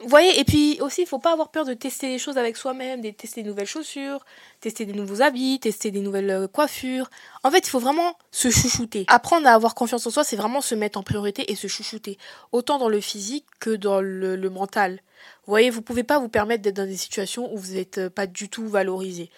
vous 0.00 0.08
voyez, 0.08 0.40
et 0.40 0.44
puis 0.44 0.78
aussi, 0.80 1.02
il 1.02 1.06
faut 1.06 1.20
pas 1.20 1.32
avoir 1.32 1.50
peur 1.50 1.64
de 1.64 1.72
tester 1.72 2.08
les 2.08 2.18
choses 2.18 2.36
avec 2.36 2.56
soi-même, 2.56 3.00
de 3.00 3.10
tester 3.10 3.42
des 3.42 3.48
nouvelles 3.48 3.66
chaussures, 3.66 4.24
tester 4.60 4.86
des 4.86 4.92
nouveaux 4.92 5.22
habits, 5.22 5.60
tester 5.60 5.92
des 5.92 6.00
nouvelles 6.00 6.30
euh, 6.30 6.48
coiffures. 6.48 7.08
En 7.44 7.50
fait, 7.50 7.66
il 7.66 7.70
faut 7.70 7.78
vraiment 7.78 8.18
se 8.32 8.50
chouchouter. 8.50 9.04
Apprendre 9.06 9.46
à 9.46 9.52
avoir 9.52 9.74
confiance 9.76 10.04
en 10.06 10.10
soi, 10.10 10.24
c'est 10.24 10.36
vraiment 10.36 10.60
se 10.60 10.74
mettre 10.74 10.98
en 10.98 11.04
priorité 11.04 11.50
et 11.50 11.54
se 11.54 11.68
chouchouter. 11.68 12.18
Autant 12.50 12.78
dans 12.78 12.88
le 12.88 13.00
physique 13.00 13.46
que 13.60 13.70
dans 13.70 14.00
le, 14.00 14.36
mental. 14.50 15.00
Vous 15.46 15.52
voyez, 15.52 15.70
vous 15.70 15.80
pouvez 15.80 16.02
pas 16.02 16.18
vous 16.18 16.28
permettre 16.28 16.62
d'être 16.62 16.76
dans 16.76 16.86
des 16.86 16.96
situations 16.96 17.52
où 17.54 17.56
vous 17.56 17.74
n'êtes 17.74 18.08
pas 18.08 18.26
du 18.26 18.48
tout 18.48 18.68
valorisé. 18.68 19.30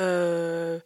Euh, 0.00 0.80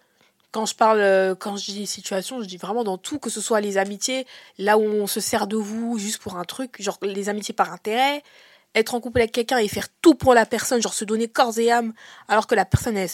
quand 0.53 0.67
je 0.67 0.75
parle, 0.75 1.01
euh, 1.01 1.35
quand 1.35 1.57
je 1.57 1.73
dis 1.73 1.87
situation, 1.87 2.41
je 2.43 2.47
dis 2.47 2.59
vraiment 2.59 2.85
dans 2.85 2.99
tout, 2.99 3.19
que 3.19 3.31
ce 3.31 3.41
soit 3.41 3.61
les 3.61 3.79
amitiés, 3.79 4.27
là 4.59 4.79
où 4.79 4.83
on 4.83 5.07
se 5.07 5.19
sert 5.19 5.47
de 5.47 5.57
vous 5.57 5.99
juste 5.99 6.23
pour 6.23 6.37
un 6.37 6.45
truc, 6.45 6.81
genre 6.81 6.99
les 7.03 7.29
amitiés 7.31 7.55
par 7.55 7.73
intérêt, 7.73 8.23
être 8.75 8.95
en 8.95 9.01
couple 9.01 9.21
avec 9.21 9.33
quelqu'un 9.33 9.59
et 9.59 9.69
faire 9.69 9.89
tout 10.03 10.15
pour 10.15 10.35
la 10.35 10.47
personne, 10.47 10.81
genre 10.81 10.95
se 10.95 11.05
donner 11.05 11.27
corps 11.27 11.59
et 11.59 11.71
âme, 11.71 11.95
alors 12.29 12.47
que 12.47 12.55
la 12.55 12.65
personne, 12.65 12.97
elle, 12.97 13.09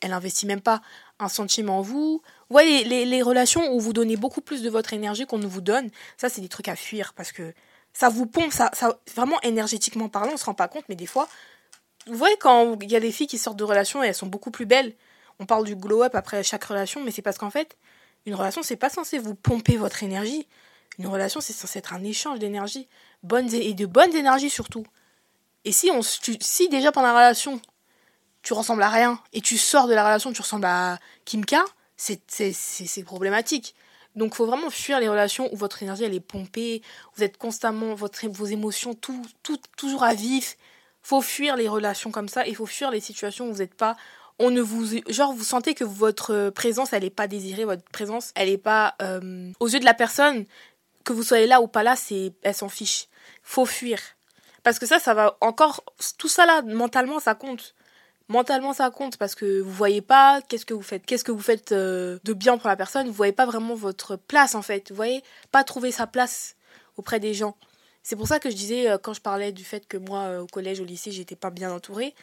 elle, 0.00 0.12
investit 0.12 0.46
même 0.46 0.60
pas 0.60 0.80
un 1.18 1.28
sentiment 1.28 1.78
en 1.78 1.82
vous. 1.82 2.22
Vous 2.48 2.54
voyez, 2.54 2.84
les, 2.84 3.22
relations 3.22 3.72
où 3.74 3.80
vous 3.80 3.92
donnez 3.92 4.16
beaucoup 4.16 4.40
plus 4.40 4.62
de 4.62 4.70
votre 4.70 4.92
énergie 4.92 5.26
qu'on 5.26 5.38
ne 5.38 5.46
vous 5.46 5.60
donne, 5.60 5.90
ça, 6.16 6.28
c'est 6.28 6.40
des 6.40 6.48
trucs 6.48 6.68
à 6.68 6.76
fuir 6.76 7.12
parce 7.14 7.32
que 7.32 7.54
ça 7.92 8.08
vous 8.08 8.26
pompe, 8.26 8.52
ça, 8.52 8.70
ça, 8.74 8.98
vraiment 9.14 9.40
énergétiquement 9.42 10.08
parlant, 10.08 10.32
on 10.34 10.36
se 10.36 10.44
rend 10.44 10.54
pas 10.54 10.68
compte, 10.68 10.84
mais 10.88 10.96
des 10.96 11.06
fois, 11.06 11.28
vous 12.06 12.16
voyez, 12.16 12.36
quand 12.38 12.78
il 12.82 12.90
y 12.90 12.96
a 12.96 13.00
des 13.00 13.12
filles 13.12 13.26
qui 13.26 13.38
sortent 13.38 13.58
de 13.58 13.64
relations 13.64 14.02
et 14.04 14.08
elles 14.08 14.14
sont 14.14 14.26
beaucoup 14.26 14.50
plus 14.50 14.66
belles, 14.66 14.94
on 15.40 15.46
parle 15.46 15.64
du 15.64 15.76
glow 15.76 16.02
up 16.02 16.14
après 16.14 16.42
chaque 16.42 16.64
relation, 16.64 17.02
mais 17.02 17.10
c'est 17.10 17.22
parce 17.22 17.38
qu'en 17.38 17.50
fait, 17.50 17.76
une 18.26 18.34
relation, 18.34 18.62
c'est 18.62 18.76
pas 18.76 18.90
censé 18.90 19.18
vous 19.18 19.34
pomper 19.34 19.76
votre 19.76 20.02
énergie. 20.02 20.46
Une 20.98 21.06
relation, 21.06 21.40
c'est 21.40 21.52
censé 21.52 21.78
être 21.78 21.92
un 21.92 22.02
échange 22.02 22.38
d'énergie, 22.38 22.88
bonnes 23.22 23.52
et 23.52 23.74
de 23.74 23.86
bonnes 23.86 24.14
énergies 24.14 24.50
surtout. 24.50 24.84
Et 25.64 25.72
si, 25.72 25.90
on, 25.90 26.00
si 26.02 26.68
déjà 26.68 26.92
pendant 26.92 27.08
la 27.08 27.14
relation, 27.14 27.60
tu 28.42 28.52
ressembles 28.52 28.82
à 28.82 28.88
rien, 28.88 29.20
et 29.32 29.40
tu 29.40 29.58
sors 29.58 29.88
de 29.88 29.94
la 29.94 30.04
relation, 30.04 30.32
tu 30.32 30.40
ressembles 30.40 30.66
à 30.66 30.98
Kimka, 31.24 31.64
c'est 31.96 33.04
problématique. 33.04 33.74
Donc 34.14 34.34
faut 34.34 34.46
vraiment 34.46 34.70
fuir 34.70 34.98
les 34.98 35.08
relations 35.08 35.52
où 35.52 35.56
votre 35.56 35.82
énergie 35.82 36.04
elle 36.04 36.14
est 36.14 36.20
pompée, 36.20 36.82
vous 37.16 37.22
êtes 37.22 37.36
constamment, 37.36 37.94
vos 37.94 38.46
émotions 38.46 38.94
tout, 38.94 39.20
toujours 39.76 40.04
à 40.04 40.14
vif. 40.14 40.56
faut 41.02 41.20
fuir 41.20 41.56
les 41.56 41.68
relations 41.68 42.10
comme 42.10 42.28
ça, 42.28 42.46
il 42.46 42.56
faut 42.56 42.66
fuir 42.66 42.90
les 42.90 43.00
situations 43.00 43.48
où 43.48 43.52
vous 43.52 43.58
n'êtes 43.58 43.74
pas 43.74 43.96
on 44.38 44.50
ne 44.50 44.60
vous 44.60 45.00
genre 45.08 45.32
vous 45.32 45.44
sentez 45.44 45.74
que 45.74 45.84
votre 45.84 46.50
présence 46.50 46.92
elle 46.92 47.04
est 47.04 47.10
pas 47.10 47.26
désirée 47.26 47.64
votre 47.64 47.84
présence 47.84 48.32
elle 48.34 48.48
est 48.48 48.58
pas 48.58 48.94
euh, 49.02 49.50
aux 49.60 49.68
yeux 49.68 49.80
de 49.80 49.84
la 49.84 49.94
personne. 49.94 50.44
Que 51.04 51.12
vous 51.12 51.22
soyez 51.22 51.46
là 51.46 51.60
ou 51.60 51.68
pas 51.68 51.82
là 51.82 51.96
c'est 51.96 52.32
elle 52.42 52.54
s'en 52.54 52.68
fiche. 52.68 53.08
Faut 53.42 53.66
fuir. 53.66 53.98
Parce 54.62 54.78
que 54.78 54.86
ça 54.86 54.98
ça 54.98 55.14
va 55.14 55.36
encore 55.40 55.84
tout 56.18 56.28
ça 56.28 56.46
là 56.46 56.62
mentalement 56.62 57.20
ça 57.20 57.34
compte. 57.34 57.74
Mentalement 58.28 58.72
ça 58.72 58.90
compte 58.90 59.16
parce 59.16 59.36
que 59.36 59.60
vous 59.60 59.70
voyez 59.70 60.00
pas 60.02 60.40
qu'est-ce 60.48 60.66
que 60.66 60.74
vous 60.74 60.82
faites 60.82 61.06
qu'est-ce 61.06 61.24
que 61.24 61.32
vous 61.32 61.42
faites 61.42 61.72
euh, 61.72 62.18
de 62.24 62.32
bien 62.32 62.58
pour 62.58 62.68
la 62.68 62.76
personne. 62.76 63.06
Vous 63.06 63.12
voyez 63.12 63.32
pas 63.32 63.46
vraiment 63.46 63.74
votre 63.74 64.16
place 64.16 64.54
en 64.54 64.62
fait. 64.62 64.90
Vous 64.90 64.96
voyez 64.96 65.22
pas 65.52 65.64
trouver 65.64 65.92
sa 65.92 66.06
place 66.06 66.56
auprès 66.96 67.20
des 67.20 67.34
gens. 67.34 67.56
C'est 68.02 68.16
pour 68.16 68.28
ça 68.28 68.38
que 68.38 68.50
je 68.50 68.56
disais 68.56 68.90
euh, 68.90 68.98
quand 68.98 69.14
je 69.14 69.20
parlais 69.20 69.52
du 69.52 69.64
fait 69.64 69.86
que 69.86 69.96
moi 69.96 70.40
au 70.40 70.46
collège 70.46 70.80
au 70.80 70.84
lycée 70.84 71.12
j'étais 71.12 71.36
pas 71.36 71.50
bien 71.50 71.72
entourée 71.72 72.14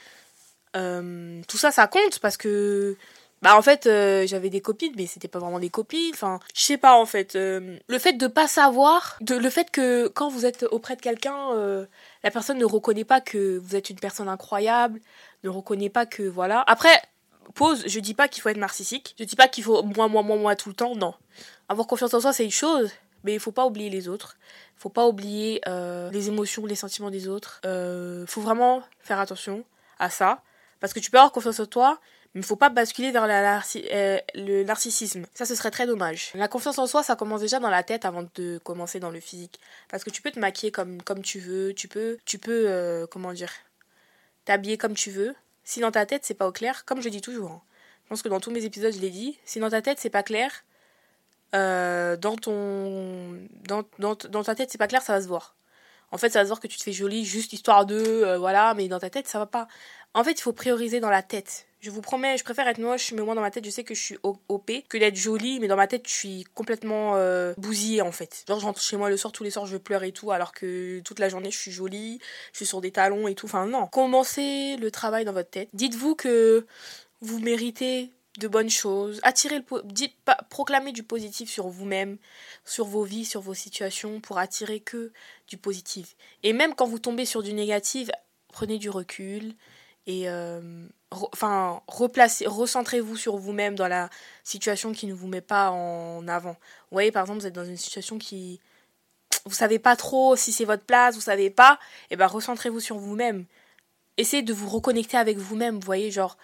euh, 0.76 1.42
tout 1.48 1.58
ça, 1.58 1.72
ça 1.72 1.88
compte 1.88 2.20
parce 2.20 2.38
que 2.38 2.98
bah 3.42 3.58
en 3.58 3.62
fait 3.62 3.88
euh, 3.88 4.26
j'avais 4.26 4.50
des 4.50 4.62
copines 4.62 4.94
mais 4.96 5.06
c'était 5.06 5.28
pas 5.28 5.38
vraiment 5.38 5.60
des 5.60 5.70
copines 5.70 6.12
enfin 6.14 6.40
je 6.56 6.62
sais 6.62 6.78
pas 6.78 6.98
en 6.98 7.06
fait 7.06 7.36
euh, 7.36 7.78
le 7.88 8.00
fait 8.00 8.14
de 8.14 8.28
pas 8.28 8.48
savoir 8.48 9.20
le 9.20 9.50
fait 9.50 9.70
que 9.70 10.08
quand 10.08 10.30
vous 10.30 10.46
êtes 10.46 10.64
auprès 10.72 10.96
de 10.96 11.02
quelqu'un 11.02 11.50
la 12.24 12.32
personne 12.32 12.58
ne 12.58 12.66
reconnaît 12.66 13.04
pas 13.04 13.20
que 13.20 13.58
vous 13.58 13.76
êtes 13.76 13.90
une 13.90 14.00
personne 14.00 14.30
incroyable 14.30 15.02
ne 15.44 15.50
reconnaît 15.50 15.90
pas 15.90 16.06
que 16.06 16.24
voilà. 16.24 16.64
Après 16.68 17.02
pause 17.54 17.84
je 17.86 18.00
dis 18.00 18.14
pas 18.14 18.30
qu'il 18.30 18.42
faut 18.42 18.48
être 18.50 18.58
narcissique. 18.58 19.14
Je 19.20 19.26
dis 19.26 19.36
pas 19.36 19.50
qu'il 19.50 19.66
faut 19.66 19.84
moi 19.84 20.08
moi 20.08 20.24
moi 20.24 20.38
moi 20.38 20.56
tout 20.56 20.70
le 20.70 20.76
temps 20.76 20.96
non. 20.96 21.14
Avoir 21.68 21.86
confiance 21.86 22.14
en 22.14 22.22
soi 22.22 22.32
c'est 22.32 22.46
une 22.46 22.52
chose 22.52 22.92
mais 23.26 23.34
il 23.34 23.40
faut 23.42 23.52
pas 23.52 23.66
oublier 23.66 23.90
les 23.90 24.08
autres. 24.08 24.38
Faut 24.78 24.90
pas 24.90 25.06
oublier 25.06 25.62
les 25.68 26.28
émotions 26.30 26.66
les 26.66 26.76
sentiments 26.76 27.12
des 27.12 27.28
autres. 27.28 27.60
Faut 28.26 28.42
vraiment 28.42 28.82
faire 29.02 29.20
attention 29.20 29.66
à 30.00 30.10
ça 30.10 30.42
parce 30.84 30.92
que 30.92 31.00
tu 31.00 31.12
peux 31.12 31.18
avoir 31.18 31.32
confiance 31.32 31.62
en 31.62 31.66
toi, 31.66 31.98
mais 32.34 32.42
il 32.42 32.46
faut 32.46 32.58
pas 32.58 32.68
basculer 32.68 33.12
vers 33.12 33.24
euh, 33.24 34.18
le 34.36 34.64
narcissisme. 34.66 35.26
Ça, 35.34 35.46
ce 35.46 35.56
serait 35.56 35.72
très 35.72 35.88
dommage. 35.88 36.32
La 36.36 36.50
confiance 36.50 36.78
en 36.78 36.88
soi, 36.88 37.04
ça 37.04 37.16
commence 37.16 37.40
déjà 37.40 37.62
dans 37.62 37.70
la 37.70 37.84
tête 37.84 38.04
avant 38.04 38.28
de 38.36 38.60
commencer 38.66 39.00
dans 39.00 39.10
le 39.10 39.22
physique. 39.22 39.62
Parce 39.90 40.04
que 40.04 40.10
tu 40.10 40.22
peux 40.22 40.30
te 40.30 40.42
maquiller 40.42 40.74
comme, 40.74 41.02
comme 41.02 41.22
tu 41.22 41.40
veux, 41.40 41.74
tu 41.74 41.88
peux, 41.88 42.18
tu 42.26 42.38
peux 42.38 42.66
euh, 42.68 43.08
comment 43.08 43.32
dire, 43.32 43.54
t'habiller 44.44 44.78
comme 44.78 44.94
tu 44.94 45.10
veux. 45.10 45.34
Si 45.64 45.80
dans 45.80 45.92
ta 45.92 46.06
tête, 46.06 46.26
c'est 46.26 46.34
pas 46.34 46.50
au 46.50 46.52
clair, 46.52 46.84
comme 46.84 47.02
je 47.02 47.08
dis 47.08 47.22
toujours, 47.22 47.50
hein. 47.50 47.62
je 48.04 48.10
pense 48.10 48.22
que 48.22 48.28
dans 48.28 48.42
tous 48.42 48.52
mes 48.52 48.66
épisodes, 48.66 48.94
je 48.94 49.00
l'ai 49.00 49.10
dit, 49.10 49.40
si 49.46 49.62
dans 49.62 49.70
ta 49.70 49.82
tête, 49.82 50.00
c'est 50.02 50.10
pas 50.10 50.22
clair, 50.22 50.52
euh, 51.56 52.18
dans, 52.18 52.36
ton, 52.36 53.40
dans, 53.70 53.84
dans, 54.00 54.16
dans 54.16 54.44
ta 54.44 54.54
tête, 54.54 54.70
c'est 54.70 54.78
pas 54.78 54.90
clair, 54.90 55.02
ça 55.02 55.14
va 55.14 55.22
se 55.22 55.30
voir. 55.30 55.56
En 56.12 56.18
fait, 56.18 56.30
ça 56.30 56.40
va 56.40 56.44
se 56.44 56.50
voir 56.50 56.60
que 56.60 56.68
tu 56.68 56.78
te 56.78 56.84
fais 56.84 56.92
jolie 56.92 57.26
juste 57.26 57.54
histoire 57.54 57.88
de, 57.88 58.36
voilà, 58.38 58.76
mais 58.76 58.88
dans 58.88 59.00
ta 59.00 59.10
tête, 59.10 59.28
ça 59.28 59.40
va 59.40 59.48
pas. 59.48 59.68
En 60.14 60.24
fait, 60.24 60.34
il 60.34 60.42
faut 60.42 60.54
prioriser 60.54 61.00
dans 61.00 61.10
la 61.10 61.24
tête. 61.24 61.66
Je 61.80 61.90
vous 61.90 62.02
promets, 62.02 62.38
je 62.38 62.46
préfère 62.46 62.68
être 62.68 62.78
moche, 62.78 63.12
mais 63.12 63.22
moi 63.22 63.36
dans 63.36 63.42
ma 63.42 63.52
tête, 63.52 63.66
je 63.66 63.70
sais 63.70 63.84
que 63.84 63.94
je 63.94 64.02
suis 64.02 64.18
OP, 64.24 64.72
que 64.88 64.98
d'être 64.98 65.18
jolie, 65.18 65.60
mais 65.60 65.68
dans 65.68 65.76
ma 65.76 65.88
tête, 65.88 66.08
je 66.08 66.14
suis 66.14 66.46
complètement 66.54 67.16
euh, 67.16 67.54
bousillée 67.58 68.02
en 68.02 68.14
fait. 68.14 68.46
Genre, 68.48 68.58
je 68.58 68.66
rentre 68.66 68.82
chez 68.82 68.96
moi 68.96 69.10
le 69.10 69.18
soir, 69.18 69.34
tous 69.34 69.44
les 69.44 69.52
soirs, 69.52 69.66
je 69.66 69.76
pleure 69.76 70.04
et 70.04 70.14
tout, 70.14 70.32
alors 70.32 70.54
que 70.54 71.02
toute 71.02 71.20
la 71.20 71.28
journée, 71.28 71.52
je 71.52 71.58
suis 71.58 71.72
jolie, 71.72 72.20
je 72.54 72.58
suis 72.58 72.66
sur 72.66 72.80
des 72.80 72.92
talons 72.92 73.28
et 73.28 73.36
tout. 73.36 73.48
Enfin, 73.48 73.66
non. 73.66 73.88
Commencez 73.88 74.78
le 74.78 74.92
travail 74.92 75.26
dans 75.26 75.34
votre 75.34 75.50
tête. 75.50 75.68
Dites-vous 75.74 76.16
que 76.16 76.66
vous 77.20 77.40
méritez 77.40 78.12
de 78.40 78.48
bonnes 78.48 78.70
choses, 78.70 79.20
attirer 79.24 79.60
le 79.60 79.82
dites 79.84 80.16
proclamer 80.50 80.92
du 80.92 81.04
positif 81.04 81.50
sur 81.50 81.68
vous-même, 81.68 82.18
sur 82.66 82.86
vos 82.86 83.04
vies, 83.04 83.26
sur 83.26 83.42
vos 83.42 83.54
situations 83.54 84.22
pour 84.22 84.38
attirer 84.38 84.80
que 84.80 85.12
du 85.48 85.58
positif. 85.58 86.16
Et 86.44 86.54
même 86.54 86.74
quand 86.76 86.88
vous 86.88 87.00
tombez 87.00 87.26
sur 87.26 87.44
du 87.44 87.54
négatif, 87.54 88.10
prenez 88.48 88.78
du 88.78 88.90
recul 88.90 89.54
et 90.06 90.30
euh, 90.30 90.88
enfin 91.12 91.82
replacez 91.88 92.46
recentrez-vous 92.46 93.16
sur 93.16 93.38
vous-même 93.38 93.76
dans 93.76 93.88
la 93.88 94.10
situation 94.44 94.92
qui 94.92 95.08
ne 95.08 95.14
vous 95.14 95.28
met 95.28 95.42
pas 95.42 95.72
en 95.72 96.28
avant. 96.28 96.54
Vous 96.54 96.96
voyez 96.96 97.12
par 97.12 97.24
exemple, 97.24 97.40
vous 97.40 97.48
êtes 97.48 97.54
dans 97.54 97.66
une 97.66 97.78
situation 97.78 98.18
qui 98.18 98.60
vous 99.46 99.54
savez 99.54 99.80
pas 99.80 99.96
trop 99.96 100.36
si 100.36 100.52
c'est 100.52 100.66
votre 100.66 100.84
place, 100.84 101.16
vous 101.16 101.22
savez 101.22 101.50
pas, 101.50 101.80
et 102.10 102.14
eh 102.14 102.16
ben 102.16 102.28
recentrez-vous 102.28 102.80
sur 102.80 102.98
vous-même. 102.98 103.46
Essayez 104.18 104.44
de 104.44 104.54
vous 104.54 104.70
reconnecter 104.70 105.18
avec 105.18 105.38
vous-même, 105.38 105.76
vous 105.76 105.86
voyez 105.86 106.12
genre 106.12 106.38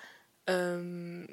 euh, 0.50 1.26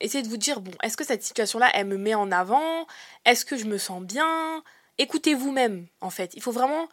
essayez 0.00 0.22
de 0.24 0.28
vous 0.28 0.36
dire, 0.36 0.60
bon, 0.60 0.72
est-ce 0.82 0.96
que 0.96 1.04
cette 1.04 1.22
situation-là, 1.22 1.70
elle 1.74 1.86
me 1.86 1.98
met 1.98 2.14
en 2.14 2.32
avant? 2.32 2.86
Est-ce 3.24 3.44
que 3.44 3.56
je 3.56 3.66
me 3.66 3.78
sens 3.78 4.02
bien? 4.02 4.62
Écoutez 4.98 5.34
vous-même, 5.34 5.86
en 6.00 6.10
fait. 6.10 6.32
Il 6.34 6.42
faut 6.42 6.52
vraiment... 6.52 6.88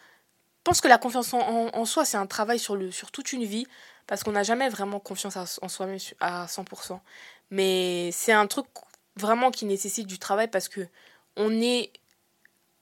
Je 0.59 0.71
pense 0.71 0.81
que 0.81 0.89
la 0.89 0.97
confiance 0.97 1.33
en, 1.33 1.85
soi, 1.85 2.03
c'est 2.03 2.17
un 2.17 2.25
travail 2.25 2.59
sur, 2.59 2.75
le, 2.75 2.91
sur 2.91 3.09
toute 3.09 3.31
une 3.31 3.45
vie, 3.45 3.65
parce 4.07 4.23
qu'on 4.23 4.31
n'a 4.31 4.43
jamais 4.43 4.69
vraiment 4.69 4.99
confiance 4.99 5.37
en 5.37 5.69
soi-même 5.69 5.99
à 6.19 6.45
100%. 6.47 6.99
Mais 7.51 8.09
c'est 8.11 8.31
un 8.31 8.47
truc 8.47 8.65
vraiment 9.15 9.51
qui 9.51 9.65
nécessite 9.65 10.07
du 10.07 10.19
travail, 10.19 10.47
parce 10.47 10.69
que 10.69 10.87
on 11.35 11.51
est... 11.61 11.91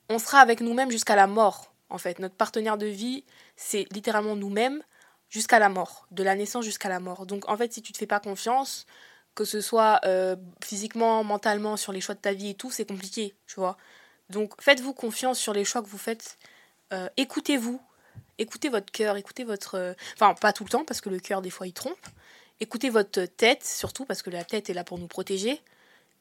On 0.08 0.20
sera 0.20 0.39
avec 0.39 0.62
nous-mêmes 0.62 0.91
jusqu'à 0.91 1.15
la 1.15 1.25
mort, 1.25 1.74
en 1.89 1.98
fait. 1.98 2.20
Notre 2.20 2.36
partenaire 2.36 2.77
de 2.77 2.86
vie, 2.86 3.25
c'est 3.55 3.88
littéralement 3.91 4.36
nous-mêmes 4.36 4.84
jusqu'à 5.29 5.60
la 5.60 5.70
mort, 5.70 6.08
de 6.12 6.24
la 6.24 6.36
naissance 6.36 6.63
jusqu'à 6.63 6.89
la 6.89 7.00
mort. 7.00 7.25
Donc 7.25 7.50
en 7.50 7.58
fait, 7.58 7.74
si 7.74 7.82
tu 7.82 7.91
te 7.91 7.98
fais 7.98 8.05
pas 8.05 8.20
confiance, 8.20 8.86
que 9.34 9.44
ce 9.46 9.62
soit 9.62 10.00
euh, 10.05 10.36
physiquement, 10.63 11.24
mentalement, 11.24 11.75
sur 11.75 11.91
les 11.91 12.01
choix 12.01 12.15
de 12.15 12.22
ta 12.22 12.34
vie 12.34 12.51
et 12.51 12.53
tout, 12.53 12.72
c'est 12.72 12.88
compliqué, 12.88 13.36
tu 13.48 13.55
vois. 13.55 13.77
Donc 14.29 14.53
faites-vous 14.62 14.94
confiance 14.94 15.39
sur 15.39 15.53
les 15.53 15.65
choix 15.65 15.82
que 15.82 15.88
vous 15.88 15.98
faites. 15.98 16.38
Euh, 16.94 17.10
écoutez-vous, 17.17 17.82
écoutez 18.38 18.70
votre 18.70 18.92
cœur, 18.92 19.18
écoutez 19.18 19.44
votre... 19.44 19.75
Euh, 19.75 19.94
enfin, 20.13 20.34
pas 20.34 20.54
tout 20.54 20.63
le 20.63 20.70
temps, 20.70 20.86
parce 20.86 21.01
que 21.01 21.10
le 21.10 21.20
cœur, 21.20 21.42
des 21.42 21.50
fois, 21.50 21.68
il 21.68 21.74
trompe. 21.74 22.06
Écoutez 22.60 22.89
votre 22.89 23.25
tête, 23.25 23.65
surtout, 23.65 24.06
parce 24.06 24.22
que 24.22 24.30
la 24.30 24.44
tête 24.44 24.70
est 24.70 24.74
là 24.74 24.84
pour 24.84 24.98
nous 24.98 25.08
protéger. 25.08 25.62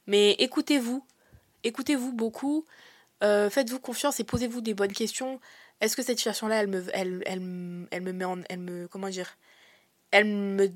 Mais 0.06 0.32
écoutez-vous, 0.32 1.04
écoutez-vous 1.62 2.12
beaucoup. 2.12 2.64
Faites-vous 3.20 3.78
confiance 3.78 4.20
et 4.20 4.24
posez-vous 4.24 4.60
des 4.60 4.74
bonnes 4.74 4.92
questions. 4.92 5.40
Est-ce 5.80 5.96
que 5.96 6.02
cette 6.02 6.18
situation-là, 6.18 6.56
elle 6.56 6.66
me, 6.66 6.84
elle, 6.92 7.22
elle, 7.24 7.86
elle 7.90 8.02
me 8.02 8.12
met 8.12 8.24
en... 8.24 8.40
Elle 8.48 8.58
me, 8.58 8.88
comment 8.88 9.08
dire 9.08 9.38
Elle 10.10 10.26
me 10.26 10.70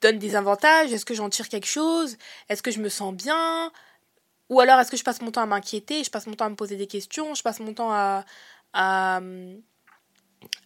donne 0.00 0.18
des 0.18 0.36
avantages? 0.36 0.92
Est-ce 0.92 1.04
que 1.04 1.14
j'en 1.14 1.30
tire 1.30 1.48
quelque 1.48 1.66
chose? 1.66 2.16
Est-ce 2.48 2.62
que 2.62 2.70
je 2.70 2.80
me 2.80 2.88
sens 2.88 3.14
bien? 3.14 3.70
Ou 4.48 4.60
alors 4.60 4.78
est-ce 4.80 4.90
que 4.90 4.96
je 4.96 5.04
passe 5.04 5.20
mon 5.20 5.30
temps 5.30 5.42
à 5.42 5.46
m'inquiéter? 5.46 6.04
Je 6.04 6.10
passe 6.10 6.26
mon 6.26 6.34
temps 6.34 6.46
à 6.46 6.50
me 6.50 6.56
poser 6.56 6.76
des 6.76 6.86
questions? 6.86 7.34
Je 7.34 7.42
passe 7.42 7.60
mon 7.60 7.74
temps 7.74 7.92
à. 7.92 8.24
à, 8.72 9.20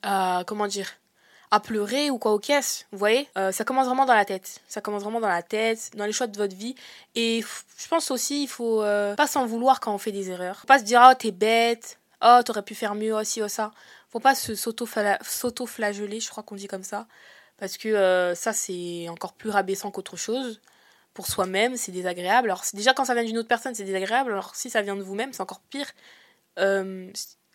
comment 0.02 0.66
dire 0.66 0.86
à 1.50 1.60
pleurer 1.60 2.10
ou 2.10 2.18
quoi 2.18 2.32
au 2.32 2.38
caisse, 2.38 2.86
vous 2.92 2.98
voyez 2.98 3.28
euh, 3.36 3.50
Ça 3.50 3.64
commence 3.64 3.86
vraiment 3.86 4.06
dans 4.06 4.14
la 4.14 4.24
tête. 4.24 4.60
Ça 4.68 4.80
commence 4.80 5.02
vraiment 5.02 5.20
dans 5.20 5.28
la 5.28 5.42
tête, 5.42 5.90
dans 5.96 6.06
les 6.06 6.12
choix 6.12 6.28
de 6.28 6.36
votre 6.36 6.54
vie. 6.54 6.76
Et 7.16 7.44
je 7.76 7.88
pense 7.88 8.10
aussi, 8.10 8.44
il 8.44 8.48
faut 8.48 8.82
euh, 8.82 9.14
pas 9.16 9.26
s'en 9.26 9.46
vouloir 9.46 9.80
quand 9.80 9.92
on 9.92 9.98
fait 9.98 10.12
des 10.12 10.30
erreurs. 10.30 10.58
Faut 10.60 10.66
pas 10.66 10.78
se 10.78 10.84
dire, 10.84 11.04
oh, 11.08 11.14
t'es 11.18 11.32
bête, 11.32 11.98
oh, 12.22 12.40
t'aurais 12.44 12.62
pu 12.62 12.74
faire 12.74 12.94
mieux, 12.94 13.14
aussi, 13.14 13.42
oh, 13.42 13.48
ça. 13.48 13.72
Faut 14.10 14.20
pas 14.20 14.34
s'auto-flageller, 14.34 16.20
je 16.20 16.30
crois 16.30 16.42
qu'on 16.42 16.54
dit 16.54 16.68
comme 16.68 16.84
ça. 16.84 17.06
Parce 17.58 17.76
que 17.76 17.88
euh, 17.88 18.34
ça, 18.34 18.52
c'est 18.52 19.08
encore 19.08 19.32
plus 19.32 19.50
rabaissant 19.50 19.90
qu'autre 19.90 20.16
chose. 20.16 20.60
Pour 21.14 21.26
soi-même, 21.26 21.76
c'est 21.76 21.92
désagréable. 21.92 22.48
Alors, 22.48 22.62
déjà, 22.74 22.94
quand 22.94 23.04
ça 23.04 23.14
vient 23.14 23.24
d'une 23.24 23.38
autre 23.38 23.48
personne, 23.48 23.74
c'est 23.74 23.84
désagréable. 23.84 24.30
Alors, 24.30 24.54
si 24.54 24.70
ça 24.70 24.82
vient 24.82 24.96
de 24.96 25.02
vous-même, 25.02 25.32
c'est 25.32 25.42
encore 25.42 25.60
pire. 25.60 25.90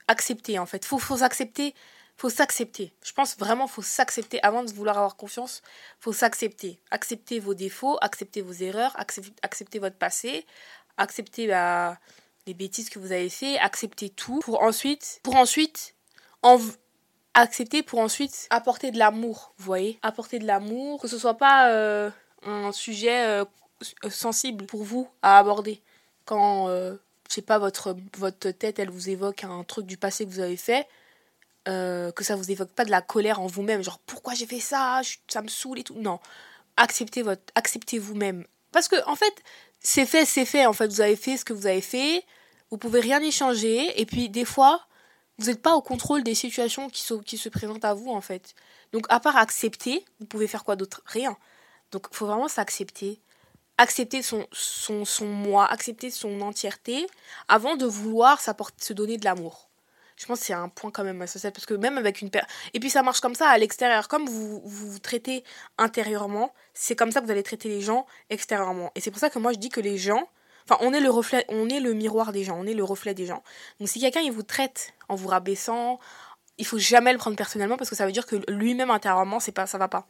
Accepter, 0.07 0.59
en 0.59 0.65
fait. 0.65 0.83
Faut, 0.85 0.99
faut 0.99 1.17
s'accepter. 1.17 1.73
Faut 2.17 2.29
s'accepter. 2.29 2.93
Je 3.03 3.11
pense 3.11 3.37
vraiment 3.37 3.67
faut 3.67 3.81
s'accepter 3.81 4.41
avant 4.41 4.63
de 4.63 4.71
vouloir 4.71 4.97
avoir 4.97 5.15
confiance. 5.17 5.61
Faut 5.99 6.13
s'accepter. 6.13 6.79
Accepter 6.91 7.39
vos 7.39 7.53
défauts, 7.53 7.97
accepter 8.01 8.41
vos 8.41 8.53
erreurs, 8.53 8.95
accepter, 8.97 9.79
votre 9.79 9.97
passé, 9.97 10.45
accepter 10.97 11.47
bah, 11.47 11.97
les 12.47 12.53
bêtises 12.53 12.89
que 12.89 12.99
vous 12.99 13.11
avez 13.11 13.29
fait, 13.29 13.57
accepter 13.57 14.09
tout 14.09 14.39
pour 14.39 14.61
ensuite, 14.61 15.19
pour 15.23 15.35
ensuite 15.35 15.95
en, 16.41 16.59
accepter 17.33 17.83
pour 17.83 17.99
ensuite 17.99 18.47
apporter 18.49 18.91
de 18.91 18.97
l'amour, 18.97 19.53
vous 19.57 19.65
voyez 19.65 19.99
Apporter 20.01 20.39
de 20.39 20.47
l'amour, 20.47 21.01
que 21.01 21.07
ce 21.07 21.17
soit 21.17 21.37
pas 21.37 21.69
euh, 21.71 22.09
un 22.43 22.71
sujet 22.71 23.25
euh, 23.27 23.45
sensible 24.09 24.65
pour 24.65 24.83
vous 24.83 25.09
à 25.21 25.37
aborder. 25.37 25.81
Quand, 26.23 26.69
euh, 26.69 26.95
je 27.29 27.35
sais 27.35 27.41
pas, 27.41 27.59
votre, 27.59 27.95
votre 28.17 28.49
tête, 28.51 28.79
elle 28.79 28.89
vous 28.89 29.09
évoque 29.09 29.43
un 29.43 29.63
truc 29.63 29.85
du 29.85 29.97
passé 29.97 30.25
que 30.25 30.31
vous 30.31 30.39
avez 30.39 30.57
fait, 30.57 30.87
que 31.65 32.23
ça 32.23 32.35
vous 32.35 32.51
évoque 32.51 32.69
pas 32.69 32.85
de 32.85 32.91
la 32.91 33.01
colère 33.01 33.39
en 33.41 33.47
vous-même, 33.47 33.83
genre 33.83 33.99
pourquoi 34.05 34.33
j'ai 34.33 34.45
fait 34.45 34.59
ça, 34.59 35.01
ça 35.27 35.41
me 35.41 35.47
saoule 35.47 35.79
et 35.79 35.83
tout. 35.83 35.95
Non. 35.95 36.19
Acceptez, 36.77 37.21
votre, 37.21 37.41
acceptez 37.55 37.99
vous-même. 37.99 38.45
Parce 38.71 38.87
que, 38.87 38.97
en 39.07 39.15
fait, 39.15 39.33
c'est 39.79 40.05
fait, 40.05 40.25
c'est 40.25 40.45
fait. 40.45 40.65
En 40.65 40.73
fait, 40.73 40.87
vous 40.87 41.01
avez 41.01 41.15
fait 41.15 41.37
ce 41.37 41.45
que 41.45 41.53
vous 41.53 41.67
avez 41.67 41.81
fait. 41.81 42.23
Vous 42.69 42.77
pouvez 42.77 42.99
rien 42.99 43.21
y 43.21 43.31
changer. 43.31 43.99
Et 43.99 44.05
puis, 44.05 44.29
des 44.29 44.45
fois, 44.45 44.85
vous 45.37 45.47
n'êtes 45.47 45.61
pas 45.61 45.75
au 45.75 45.81
contrôle 45.81 46.23
des 46.23 46.35
situations 46.35 46.89
qui, 46.89 47.03
qui 47.25 47.37
se 47.37 47.49
présentent 47.49 47.85
à 47.85 47.93
vous 47.93 48.11
en 48.11 48.21
fait. 48.21 48.55
Donc 48.93 49.05
à 49.09 49.19
part 49.19 49.37
accepter, 49.37 50.05
vous 50.19 50.25
pouvez 50.25 50.47
faire 50.47 50.63
quoi 50.63 50.75
d'autre? 50.75 51.01
Rien. 51.05 51.37
Donc 51.91 52.07
il 52.11 52.15
faut 52.15 52.25
vraiment 52.25 52.47
s'accepter. 52.47 53.19
Accepter 53.77 54.21
son, 54.21 54.47
son, 54.53 55.03
son 55.03 55.25
moi, 55.25 55.65
accepter 55.65 56.09
son 56.09 56.39
entièreté, 56.39 57.05
avant 57.49 57.75
de 57.75 57.85
vouloir 57.85 58.39
se 58.39 58.93
donner 58.93 59.17
de 59.17 59.25
l'amour. 59.25 59.67
Je 60.15 60.25
pense 60.25 60.39
que 60.39 60.45
c'est 60.45 60.53
un 60.53 60.69
point 60.69 60.91
quand 60.91 61.03
même 61.03 61.21
associé, 61.21 61.51
parce 61.51 61.65
que 61.65 61.73
même 61.73 61.97
avec 61.97 62.21
une 62.21 62.29
personne... 62.29 62.49
Et 62.73 62.79
puis 62.79 62.89
ça 62.89 63.03
marche 63.03 63.19
comme 63.19 63.35
ça 63.35 63.49
à 63.49 63.57
l'extérieur. 63.57 64.07
Comme 64.07 64.25
vous, 64.25 64.61
vous 64.63 64.91
vous 64.91 64.99
traitez 64.99 65.43
intérieurement, 65.77 66.53
c'est 66.73 66.95
comme 66.95 67.11
ça 67.11 67.19
que 67.19 67.25
vous 67.25 67.31
allez 67.31 67.43
traiter 67.43 67.69
les 67.69 67.81
gens 67.81 68.05
extérieurement. 68.29 68.91
Et 68.95 69.01
c'est 69.01 69.11
pour 69.11 69.19
ça 69.19 69.29
que 69.29 69.39
moi 69.39 69.51
je 69.51 69.57
dis 69.57 69.69
que 69.69 69.81
les 69.81 69.97
gens, 69.97 70.27
Enfin, 70.67 70.83
on 70.83 70.93
est 70.93 70.99
le 70.99 71.11
reflet, 71.11 71.45
on 71.49 71.69
est 71.69 71.79
le 71.79 71.93
miroir 71.93 72.31
des 72.31 72.43
gens, 72.43 72.57
on 72.59 72.65
est 72.65 72.73
le 72.73 72.83
reflet 72.83 73.13
des 73.13 73.27
gens. 73.27 73.43
Donc 73.79 73.87
si 73.87 73.99
quelqu'un 73.99 74.21
il 74.21 74.31
vous 74.31 74.43
traite 74.43 74.93
en 75.09 75.15
vous 75.15 75.27
rabaissant, 75.27 75.99
il 76.57 76.65
faut 76.65 76.79
jamais 76.79 77.11
le 77.11 77.19
prendre 77.19 77.37
personnellement 77.37 77.77
parce 77.77 77.89
que 77.89 77.95
ça 77.95 78.05
veut 78.05 78.11
dire 78.11 78.25
que 78.25 78.37
lui-même 78.49 78.89
intérieurement, 78.89 79.39
c'est 79.39 79.51
pas 79.51 79.67
ça 79.67 79.77
va 79.77 79.87
pas. 79.87 80.07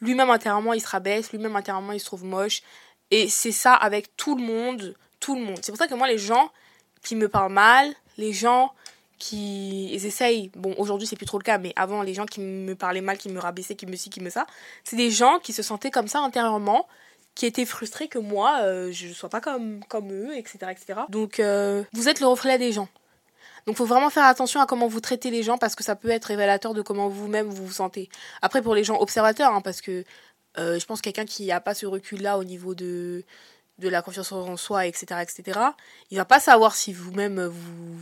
Lui-même 0.00 0.30
intérieurement, 0.30 0.72
il 0.72 0.80
se 0.80 0.88
rabaisse, 0.88 1.32
lui-même 1.32 1.54
intérieurement, 1.54 1.92
il 1.92 2.00
se 2.00 2.06
trouve 2.06 2.24
moche 2.24 2.62
et 3.10 3.28
c'est 3.28 3.52
ça 3.52 3.74
avec 3.74 4.16
tout 4.16 4.36
le 4.36 4.42
monde, 4.42 4.96
tout 5.18 5.34
le 5.34 5.42
monde. 5.42 5.58
C'est 5.62 5.72
pour 5.72 5.78
ça 5.78 5.86
que 5.86 5.94
moi 5.94 6.08
les 6.08 6.18
gens 6.18 6.50
qui 7.02 7.14
me 7.14 7.28
parlent 7.28 7.52
mal, 7.52 7.92
les 8.16 8.32
gens 8.32 8.72
qui 9.20 9.94
essayent, 9.94 10.50
bon 10.56 10.74
aujourd'hui 10.78 11.06
c'est 11.06 11.14
plus 11.14 11.26
trop 11.26 11.38
le 11.38 11.44
cas, 11.44 11.58
mais 11.58 11.72
avant 11.76 12.02
les 12.02 12.14
gens 12.14 12.26
qui 12.26 12.40
me 12.40 12.74
parlaient 12.74 13.02
mal, 13.02 13.18
qui 13.18 13.28
me 13.28 13.38
rabaissaient, 13.38 13.76
qui 13.76 13.86
me 13.86 13.94
ci, 13.94 14.10
qui 14.10 14.20
me 14.20 14.30
ça, 14.30 14.46
c'est 14.82 14.96
des 14.96 15.10
gens 15.10 15.38
qui 15.38 15.52
se 15.52 15.62
sentaient 15.62 15.90
comme 15.90 16.08
ça 16.08 16.20
intérieurement, 16.20 16.88
qui 17.34 17.46
étaient 17.46 17.66
frustrés 17.66 18.08
que 18.08 18.18
moi, 18.18 18.60
euh, 18.62 18.90
je 18.90 19.08
ne 19.08 19.12
sois 19.12 19.28
pas 19.28 19.40
comme, 19.40 19.84
comme 19.84 20.10
eux, 20.10 20.36
etc. 20.36 20.58
etc. 20.70 21.00
Donc, 21.10 21.38
euh, 21.38 21.84
vous 21.92 22.08
êtes 22.08 22.20
le 22.20 22.26
reflet 22.26 22.58
des 22.58 22.72
gens. 22.72 22.88
Donc, 23.66 23.76
faut 23.76 23.84
vraiment 23.84 24.10
faire 24.10 24.24
attention 24.24 24.60
à 24.60 24.66
comment 24.66 24.88
vous 24.88 25.00
traitez 25.00 25.30
les 25.30 25.42
gens 25.42 25.58
parce 25.58 25.74
que 25.74 25.84
ça 25.84 25.94
peut 25.94 26.08
être 26.08 26.24
révélateur 26.24 26.72
de 26.72 26.82
comment 26.82 27.08
vous-même 27.08 27.46
vous 27.46 27.66
vous 27.66 27.72
sentez. 27.72 28.08
Après, 28.40 28.62
pour 28.62 28.74
les 28.74 28.84
gens 28.84 28.98
observateurs, 28.98 29.52
hein, 29.54 29.60
parce 29.60 29.82
que 29.82 30.04
euh, 30.58 30.78
je 30.78 30.86
pense 30.86 31.02
quelqu'un 31.02 31.26
qui 31.26 31.46
n'a 31.46 31.60
pas 31.60 31.74
ce 31.74 31.86
recul-là 31.86 32.38
au 32.38 32.44
niveau 32.44 32.74
de, 32.74 33.22
de 33.78 33.88
la 33.90 34.00
confiance 34.00 34.32
en 34.32 34.56
soi, 34.56 34.86
etc., 34.86 35.20
etc., 35.22 35.60
il 36.10 36.16
va 36.16 36.24
pas 36.24 36.40
savoir 36.40 36.74
si 36.74 36.92
vous-même 36.94 37.44
vous, 37.44 38.00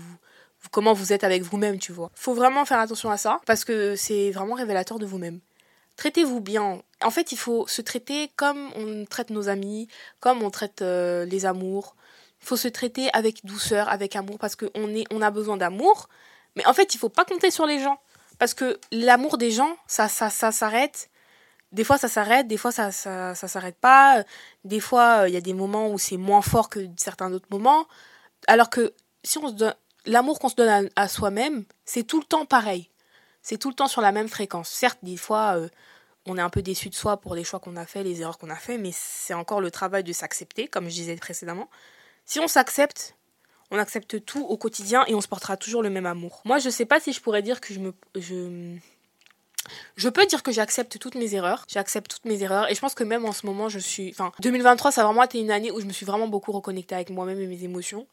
comment 0.70 0.92
vous 0.92 1.12
êtes 1.12 1.24
avec 1.24 1.42
vous-même, 1.42 1.78
tu 1.78 1.92
vois. 1.92 2.10
Faut 2.14 2.34
vraiment 2.34 2.64
faire 2.64 2.80
attention 2.80 3.10
à 3.10 3.16
ça 3.16 3.40
parce 3.46 3.64
que 3.64 3.96
c'est 3.96 4.30
vraiment 4.30 4.54
révélateur 4.54 4.98
de 4.98 5.06
vous-même 5.06 5.40
traitez-vous 5.98 6.40
bien. 6.40 6.80
En 7.02 7.10
fait, 7.10 7.32
il 7.32 7.38
faut 7.38 7.66
se 7.66 7.82
traiter 7.82 8.30
comme 8.36 8.70
on 8.76 9.04
traite 9.04 9.28
nos 9.28 9.50
amis, 9.50 9.88
comme 10.20 10.42
on 10.42 10.50
traite 10.50 10.80
euh, 10.80 11.26
les 11.26 11.44
amours. 11.44 11.94
Il 12.40 12.46
faut 12.46 12.56
se 12.56 12.68
traiter 12.68 13.10
avec 13.12 13.44
douceur, 13.44 13.90
avec 13.90 14.16
amour, 14.16 14.38
parce 14.38 14.56
qu'on 14.56 14.70
on 15.10 15.22
a 15.22 15.30
besoin 15.30 15.58
d'amour. 15.58 16.08
Mais 16.56 16.64
en 16.66 16.72
fait, 16.72 16.94
il 16.94 16.98
faut 16.98 17.10
pas 17.10 17.24
compter 17.26 17.50
sur 17.50 17.66
les 17.66 17.80
gens. 17.80 18.00
Parce 18.38 18.54
que 18.54 18.78
l'amour 18.92 19.36
des 19.36 19.50
gens, 19.50 19.76
ça, 19.88 20.08
ça, 20.08 20.30
ça 20.30 20.52
s'arrête. 20.52 21.10
Des 21.72 21.84
fois, 21.84 21.98
ça 21.98 22.08
s'arrête, 22.08 22.46
des 22.46 22.56
fois, 22.56 22.72
ça, 22.72 22.92
ça, 22.92 23.34
ça 23.34 23.48
s'arrête 23.48 23.76
pas. 23.76 24.22
Des 24.64 24.80
fois, 24.80 25.22
euh, 25.22 25.28
il 25.28 25.34
y 25.34 25.36
a 25.36 25.40
des 25.40 25.52
moments 25.52 25.90
où 25.90 25.98
c'est 25.98 26.16
moins 26.16 26.42
fort 26.42 26.70
que 26.70 26.88
certains 26.96 27.32
autres 27.32 27.48
moments. 27.50 27.86
Alors 28.46 28.70
que 28.70 28.94
si 29.24 29.38
on 29.38 29.48
se 29.48 29.54
donne, 29.54 29.74
l'amour 30.08 30.38
qu'on 30.38 30.48
se 30.48 30.56
donne 30.56 30.88
à 30.96 31.08
soi-même, 31.08 31.64
c'est 31.84 32.02
tout 32.02 32.18
le 32.18 32.26
temps 32.26 32.46
pareil 32.46 32.90
c'est 33.48 33.56
tout 33.56 33.70
le 33.70 33.74
temps 33.74 33.88
sur 33.88 34.02
la 34.02 34.12
même 34.12 34.28
fréquence. 34.28 34.68
Certes, 34.68 34.98
des 35.02 35.16
fois, 35.16 35.56
euh, 35.56 35.68
on 36.26 36.36
est 36.36 36.42
un 36.42 36.50
peu 36.50 36.60
déçu 36.60 36.90
de 36.90 36.94
soi 36.94 37.16
pour 37.16 37.34
les 37.34 37.44
choix 37.44 37.60
qu'on 37.60 37.76
a 37.76 37.86
fait, 37.86 38.02
les 38.02 38.20
erreurs 38.20 38.36
qu'on 38.36 38.50
a 38.50 38.56
fait, 38.56 38.76
mais 38.76 38.90
c'est 38.92 39.32
encore 39.32 39.62
le 39.62 39.70
travail 39.70 40.04
de 40.04 40.12
s'accepter, 40.12 40.68
comme 40.68 40.84
je 40.84 40.94
disais 40.94 41.16
précédemment. 41.16 41.70
Si 42.26 42.40
on 42.40 42.46
s'accepte, 42.46 43.16
on 43.70 43.78
accepte 43.78 44.22
tout 44.26 44.44
au 44.44 44.58
quotidien 44.58 45.02
et 45.06 45.14
on 45.14 45.22
se 45.22 45.28
portera 45.28 45.56
toujours 45.56 45.82
le 45.82 45.88
même 45.88 46.04
amour. 46.04 46.42
Moi, 46.44 46.58
je 46.58 46.68
sais 46.68 46.84
pas 46.84 47.00
si 47.00 47.14
je 47.14 47.22
pourrais 47.22 47.40
dire 47.40 47.60
que 47.62 47.72
je 47.72 47.80
me. 47.80 47.94
Je, 48.14 48.76
je 49.96 50.08
peux 50.10 50.26
dire 50.26 50.42
que 50.42 50.52
j'accepte 50.52 50.98
toutes 50.98 51.14
mes 51.14 51.34
erreurs. 51.34 51.64
J'accepte 51.68 52.10
toutes 52.10 52.26
mes 52.26 52.42
erreurs. 52.42 52.70
Et 52.70 52.74
je 52.74 52.80
pense 52.80 52.94
que 52.94 53.04
même 53.04 53.24
en 53.24 53.32
ce 53.32 53.46
moment, 53.46 53.70
je 53.70 53.78
suis. 53.78 54.10
Enfin, 54.10 54.32
2023, 54.40 54.92
ça 54.92 55.00
a 55.00 55.04
vraiment 55.04 55.22
été 55.22 55.40
une 55.40 55.50
année 55.50 55.70
où 55.70 55.80
je 55.80 55.86
me 55.86 55.92
suis 55.92 56.04
vraiment 56.04 56.28
beaucoup 56.28 56.52
reconnectée 56.52 56.94
avec 56.94 57.08
moi-même 57.08 57.40
et 57.40 57.46
mes 57.46 57.64
émotions. 57.64 58.06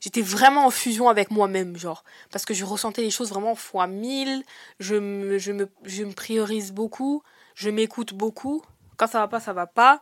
J'étais 0.00 0.22
vraiment 0.22 0.66
en 0.66 0.70
fusion 0.70 1.08
avec 1.08 1.30
moi-même, 1.30 1.76
genre. 1.76 2.04
Parce 2.30 2.44
que 2.44 2.54
je 2.54 2.64
ressentais 2.64 3.02
les 3.02 3.10
choses 3.10 3.30
vraiment 3.30 3.54
fois 3.54 3.86
mille. 3.86 4.42
Je 4.78 4.94
me, 4.96 5.38
je 5.38 5.52
me, 5.52 5.68
je 5.84 6.04
me 6.04 6.12
priorise 6.12 6.72
beaucoup. 6.72 7.22
Je 7.54 7.70
m'écoute 7.70 8.14
beaucoup. 8.14 8.62
Quand 8.96 9.06
ça 9.06 9.20
va 9.20 9.28
pas, 9.28 9.40
ça 9.40 9.52
va 9.52 9.66
pas. 9.66 10.00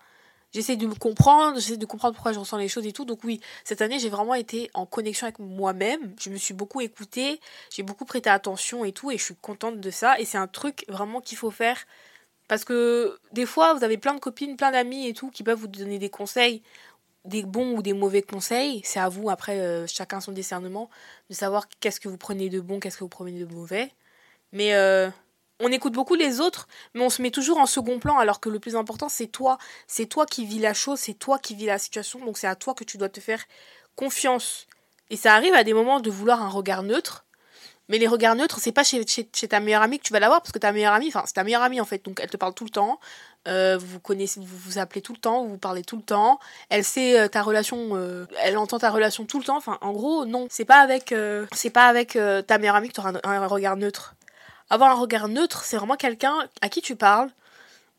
J'essaie 0.54 0.76
de 0.76 0.86
me 0.86 0.94
comprendre, 0.94 1.58
j'essaie 1.58 1.76
de 1.76 1.84
comprendre 1.84 2.14
pourquoi 2.14 2.32
je 2.32 2.38
ressens 2.38 2.58
les 2.58 2.68
choses 2.68 2.86
et 2.86 2.92
tout. 2.92 3.04
Donc 3.04 3.24
oui, 3.24 3.40
cette 3.64 3.82
année, 3.82 3.98
j'ai 3.98 4.08
vraiment 4.08 4.34
été 4.34 4.70
en 4.72 4.86
connexion 4.86 5.26
avec 5.26 5.40
moi-même. 5.40 6.14
Je 6.20 6.30
me 6.30 6.36
suis 6.36 6.54
beaucoup 6.54 6.80
écoutée, 6.80 7.40
j'ai 7.70 7.82
beaucoup 7.82 8.04
prêté 8.04 8.30
attention 8.30 8.84
et 8.84 8.92
tout, 8.92 9.10
et 9.10 9.18
je 9.18 9.24
suis 9.24 9.34
contente 9.34 9.80
de 9.80 9.90
ça. 9.90 10.18
Et 10.20 10.24
c'est 10.24 10.38
un 10.38 10.46
truc 10.46 10.84
vraiment 10.88 11.20
qu'il 11.20 11.36
faut 11.36 11.50
faire. 11.50 11.84
Parce 12.46 12.64
que 12.64 13.18
des 13.32 13.46
fois, 13.46 13.74
vous 13.74 13.82
avez 13.82 13.98
plein 13.98 14.14
de 14.14 14.20
copines, 14.20 14.56
plein 14.56 14.70
d'amis 14.70 15.08
et 15.08 15.12
tout, 15.12 15.30
qui 15.30 15.42
peuvent 15.42 15.58
vous 15.58 15.66
donner 15.66 15.98
des 15.98 16.10
conseils, 16.10 16.62
des 17.24 17.42
bons 17.42 17.76
ou 17.76 17.82
des 17.82 17.92
mauvais 17.92 18.22
conseils. 18.22 18.82
C'est 18.84 19.00
à 19.00 19.08
vous, 19.08 19.30
après, 19.30 19.60
euh, 19.60 19.86
chacun 19.86 20.20
son 20.20 20.32
discernement, 20.32 20.90
de 21.30 21.34
savoir 21.34 21.68
qu'est-ce 21.80 22.00
que 22.00 22.08
vous 22.08 22.18
prenez 22.18 22.48
de 22.48 22.60
bon, 22.60 22.80
qu'est-ce 22.80 22.98
que 22.98 23.04
vous 23.04 23.08
prenez 23.08 23.32
de 23.32 23.52
mauvais. 23.52 23.92
Mais 24.52 24.74
euh, 24.74 25.10
on 25.60 25.72
écoute 25.72 25.94
beaucoup 25.94 26.14
les 26.14 26.40
autres, 26.40 26.68
mais 26.94 27.02
on 27.02 27.10
se 27.10 27.22
met 27.22 27.30
toujours 27.30 27.58
en 27.58 27.66
second 27.66 27.98
plan, 27.98 28.18
alors 28.18 28.40
que 28.40 28.48
le 28.48 28.58
plus 28.58 28.76
important, 28.76 29.08
c'est 29.08 29.28
toi. 29.28 29.58
C'est 29.86 30.06
toi 30.06 30.26
qui 30.26 30.44
vis 30.44 30.58
la 30.58 30.74
chose, 30.74 30.98
c'est 30.98 31.14
toi 31.14 31.38
qui 31.38 31.54
vis 31.54 31.66
la 31.66 31.78
situation, 31.78 32.24
donc 32.24 32.38
c'est 32.38 32.46
à 32.46 32.56
toi 32.56 32.74
que 32.74 32.84
tu 32.84 32.98
dois 32.98 33.08
te 33.08 33.20
faire 33.20 33.44
confiance. 33.96 34.66
Et 35.10 35.16
ça 35.16 35.34
arrive 35.34 35.54
à 35.54 35.64
des 35.64 35.74
moments 35.74 36.00
de 36.00 36.10
vouloir 36.10 36.42
un 36.42 36.48
regard 36.48 36.82
neutre, 36.82 37.23
mais 37.88 37.98
les 37.98 38.06
regards 38.06 38.34
neutres, 38.34 38.58
c'est 38.60 38.72
pas 38.72 38.84
chez, 38.84 39.04
ta 39.04 39.60
meilleure 39.60 39.82
amie 39.82 39.98
que 39.98 40.04
tu 40.04 40.12
vas 40.12 40.20
l'avoir, 40.20 40.40
parce 40.40 40.52
que 40.52 40.58
ta 40.58 40.72
meilleure 40.72 40.94
amie, 40.94 41.08
enfin, 41.08 41.22
c'est 41.26 41.34
ta 41.34 41.44
meilleure 41.44 41.62
amie 41.62 41.80
en 41.80 41.84
fait, 41.84 42.04
donc 42.04 42.18
elle 42.22 42.30
te 42.30 42.36
parle 42.36 42.54
tout 42.54 42.64
le 42.64 42.70
temps, 42.70 42.98
euh, 43.46 43.76
vous 43.78 44.00
connaissez, 44.00 44.40
vous 44.40 44.56
vous 44.56 44.78
appelez 44.78 45.02
tout 45.02 45.12
le 45.12 45.18
temps, 45.18 45.44
vous 45.44 45.50
vous 45.50 45.58
parlez 45.58 45.82
tout 45.82 45.96
le 45.96 46.02
temps, 46.02 46.40
elle 46.70 46.82
sait 46.82 47.20
euh, 47.20 47.28
ta 47.28 47.42
relation, 47.42 47.90
euh, 47.92 48.26
elle 48.42 48.56
entend 48.56 48.78
ta 48.78 48.90
relation 48.90 49.26
tout 49.26 49.38
le 49.38 49.44
temps, 49.44 49.58
enfin, 49.58 49.76
en 49.82 49.92
gros, 49.92 50.24
non, 50.24 50.46
c'est 50.50 50.64
pas 50.64 50.78
avec, 50.78 51.14
c'est 51.52 51.70
pas 51.70 51.88
avec 51.88 52.12
ta 52.46 52.58
meilleure 52.58 52.76
amie 52.76 52.88
que 52.88 52.94
tu 52.94 53.00
auras 53.00 53.12
un 53.22 53.46
regard 53.46 53.76
neutre. 53.76 54.14
Avoir 54.70 54.90
un 54.90 54.94
regard 54.94 55.28
neutre, 55.28 55.64
c'est 55.64 55.76
vraiment 55.76 55.96
quelqu'un 55.96 56.34
à 56.62 56.70
qui 56.70 56.80
tu 56.80 56.96
parles, 56.96 57.30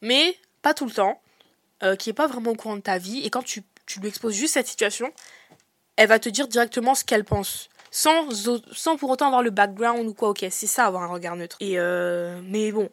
mais 0.01 0.35
pas 0.63 0.73
tout 0.73 0.85
le 0.85 0.91
temps, 0.91 1.21
qui 1.99 2.09
est 2.09 2.13
pas 2.13 2.25
vraiment 2.25 2.51
au 2.51 2.55
courant 2.55 2.77
de 2.77 2.81
ta 2.81 2.97
vie, 2.97 3.21
et 3.23 3.29
quand 3.29 3.43
tu, 3.43 3.63
lui 4.01 4.07
exposes 4.07 4.33
juste 4.33 4.55
cette 4.55 4.67
situation, 4.67 5.11
elle 5.95 6.09
va 6.09 6.17
te 6.17 6.27
dire 6.27 6.47
directement 6.47 6.95
ce 6.95 7.03
qu'elle 7.03 7.23
pense. 7.23 7.69
Sans, 7.97 8.27
sans 8.73 8.97
pour 8.97 9.09
autant 9.09 9.27
avoir 9.27 9.41
le 9.41 9.51
background 9.51 10.05
ou 10.05 10.13
quoi, 10.13 10.29
ok, 10.29 10.45
c'est 10.49 10.67
ça 10.67 10.85
avoir 10.85 11.03
un 11.03 11.07
regard 11.07 11.37
neutre. 11.37 11.55
Et 11.61 11.79
euh, 11.79 12.41
mais 12.43 12.73
bon, 12.73 12.89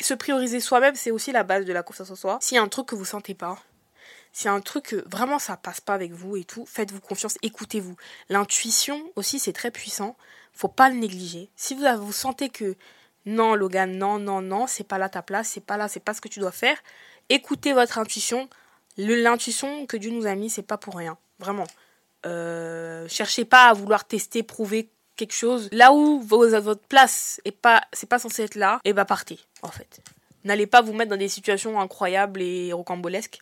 se 0.00 0.14
prioriser 0.14 0.60
soi-même, 0.60 0.94
c'est 0.94 1.10
aussi 1.10 1.32
la 1.32 1.42
base 1.42 1.66
de 1.66 1.72
la 1.72 1.82
confiance 1.82 2.10
en 2.10 2.14
soi. 2.14 2.38
S'il 2.40 2.54
y 2.54 2.58
a 2.58 2.62
un 2.62 2.68
truc 2.68 2.86
que 2.86 2.94
vous 2.94 3.04
sentez 3.04 3.34
pas, 3.34 3.58
s'il 4.32 4.46
y 4.46 4.48
a 4.48 4.52
un 4.54 4.62
truc 4.62 4.94
vraiment 5.04 5.38
ça 5.38 5.58
passe 5.58 5.82
pas 5.82 5.92
avec 5.92 6.12
vous 6.12 6.36
et 6.36 6.44
tout, 6.44 6.64
faites-vous 6.64 7.00
confiance, 7.00 7.36
écoutez-vous. 7.42 7.96
L'intuition 8.30 9.02
aussi, 9.16 9.38
c'est 9.38 9.52
très 9.52 9.70
puissant 9.70 10.16
faut 10.54 10.68
pas 10.68 10.88
le 10.88 10.96
négliger. 10.96 11.50
Si 11.56 11.74
vous, 11.74 11.84
vous 11.98 12.12
sentez 12.12 12.48
que 12.48 12.76
non, 13.26 13.54
Logan, 13.54 13.96
non, 13.96 14.18
non, 14.18 14.40
non, 14.40 14.66
c'est 14.66 14.84
pas 14.84 14.98
là 14.98 15.08
ta 15.08 15.22
place, 15.22 15.48
c'est 15.48 15.64
pas 15.64 15.76
là, 15.76 15.88
c'est 15.88 16.00
pas 16.00 16.14
ce 16.14 16.20
que 16.20 16.28
tu 16.28 16.40
dois 16.40 16.52
faire, 16.52 16.76
écoutez 17.28 17.72
votre 17.72 17.98
intuition. 17.98 18.48
L'intuition 18.98 19.86
que 19.86 19.96
Dieu 19.96 20.10
nous 20.10 20.26
a 20.26 20.34
mis, 20.34 20.50
c'est 20.50 20.62
pas 20.62 20.76
pour 20.76 20.96
rien. 20.96 21.16
Vraiment. 21.38 21.64
Euh, 22.26 23.06
cherchez 23.08 23.44
pas 23.44 23.64
à 23.68 23.72
vouloir 23.72 24.04
tester, 24.04 24.42
prouver 24.42 24.88
quelque 25.16 25.34
chose. 25.34 25.68
Là 25.72 25.92
où 25.92 26.20
votre 26.20 26.86
place 26.88 27.40
est 27.44 27.52
pas, 27.52 27.82
c'est 27.92 28.08
pas 28.08 28.18
censé 28.18 28.42
être 28.44 28.54
là, 28.54 28.80
et 28.84 28.90
eh 28.90 28.92
bah 28.92 29.02
ben, 29.02 29.06
partez, 29.06 29.40
en 29.62 29.68
fait. 29.68 30.00
N'allez 30.44 30.66
pas 30.66 30.82
vous 30.82 30.92
mettre 30.92 31.10
dans 31.10 31.16
des 31.16 31.28
situations 31.28 31.80
incroyables 31.80 32.42
et 32.42 32.72
rocambolesques 32.72 33.40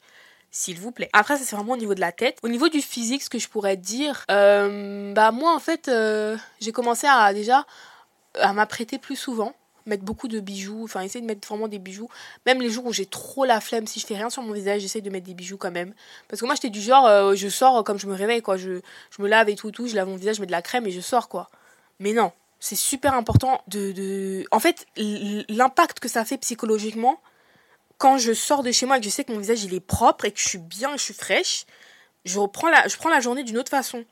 s'il 0.50 0.78
vous 0.78 0.90
plaît. 0.90 1.08
Après, 1.12 1.36
ça 1.36 1.44
c'est 1.44 1.56
vraiment 1.56 1.72
au 1.72 1.76
niveau 1.76 1.94
de 1.94 2.00
la 2.00 2.12
tête. 2.12 2.38
Au 2.42 2.48
niveau 2.48 2.68
du 2.68 2.82
physique, 2.82 3.22
ce 3.22 3.30
que 3.30 3.38
je 3.38 3.48
pourrais 3.48 3.76
dire, 3.76 4.24
euh, 4.30 5.12
bah 5.14 5.30
moi 5.30 5.54
en 5.54 5.60
fait, 5.60 5.88
euh, 5.88 6.36
j'ai 6.60 6.72
commencé 6.72 7.06
à 7.06 7.32
déjà 7.32 7.66
à 8.34 8.52
m'apprêter 8.52 8.98
plus 8.98 9.16
souvent 9.16 9.54
mettre 9.86 10.04
beaucoup 10.04 10.28
de 10.28 10.40
bijoux, 10.40 10.84
enfin 10.84 11.02
essayer 11.02 11.20
de 11.20 11.26
mettre 11.26 11.46
vraiment 11.48 11.68
des 11.68 11.78
bijoux. 11.78 12.08
Même 12.46 12.60
les 12.60 12.70
jours 12.70 12.86
où 12.86 12.92
j'ai 12.92 13.06
trop 13.06 13.44
la 13.44 13.60
flemme, 13.60 13.86
si 13.86 14.00
je 14.00 14.06
fais 14.06 14.16
rien 14.16 14.30
sur 14.30 14.42
mon 14.42 14.52
visage, 14.52 14.82
j'essaie 14.82 15.00
de 15.00 15.10
mettre 15.10 15.26
des 15.26 15.34
bijoux 15.34 15.56
quand 15.56 15.70
même. 15.70 15.94
Parce 16.28 16.40
que 16.40 16.46
moi 16.46 16.54
j'étais 16.54 16.70
du 16.70 16.80
genre, 16.80 17.06
euh, 17.06 17.34
je 17.34 17.48
sors 17.48 17.84
comme 17.84 17.98
je 17.98 18.06
me 18.06 18.14
réveille, 18.14 18.42
quoi. 18.42 18.56
Je, 18.56 18.80
je 19.10 19.22
me 19.22 19.28
lave 19.28 19.48
et 19.48 19.56
tout, 19.56 19.70
tout, 19.70 19.86
je 19.86 19.94
lave 19.94 20.08
mon 20.08 20.16
visage, 20.16 20.36
je 20.36 20.40
mets 20.40 20.46
de 20.46 20.52
la 20.52 20.62
crème 20.62 20.86
et 20.86 20.90
je 20.90 21.00
sors, 21.00 21.28
quoi. 21.28 21.50
Mais 21.98 22.12
non, 22.12 22.32
c'est 22.58 22.76
super 22.76 23.14
important 23.14 23.62
de... 23.68 23.92
de... 23.92 24.44
En 24.50 24.60
fait, 24.60 24.86
l'impact 24.96 26.00
que 26.00 26.08
ça 26.08 26.24
fait 26.24 26.38
psychologiquement, 26.38 27.20
quand 27.98 28.16
je 28.16 28.32
sors 28.32 28.62
de 28.62 28.72
chez 28.72 28.86
moi 28.86 28.96
et 28.96 29.00
que 29.00 29.04
je 29.04 29.10
sais 29.10 29.24
que 29.24 29.32
mon 29.32 29.38
visage 29.38 29.62
il 29.64 29.74
est 29.74 29.80
propre 29.80 30.24
et 30.24 30.32
que 30.32 30.40
je 30.40 30.48
suis 30.48 30.58
bien, 30.58 30.96
je 30.96 31.02
suis 31.02 31.14
fraîche, 31.14 31.66
je 32.24 32.38
reprends 32.38 32.70
la, 32.70 32.88
je 32.88 32.96
prends 32.96 33.10
la 33.10 33.20
journée 33.20 33.44
d'une 33.44 33.58
autre 33.58 33.70
façon. 33.70 34.04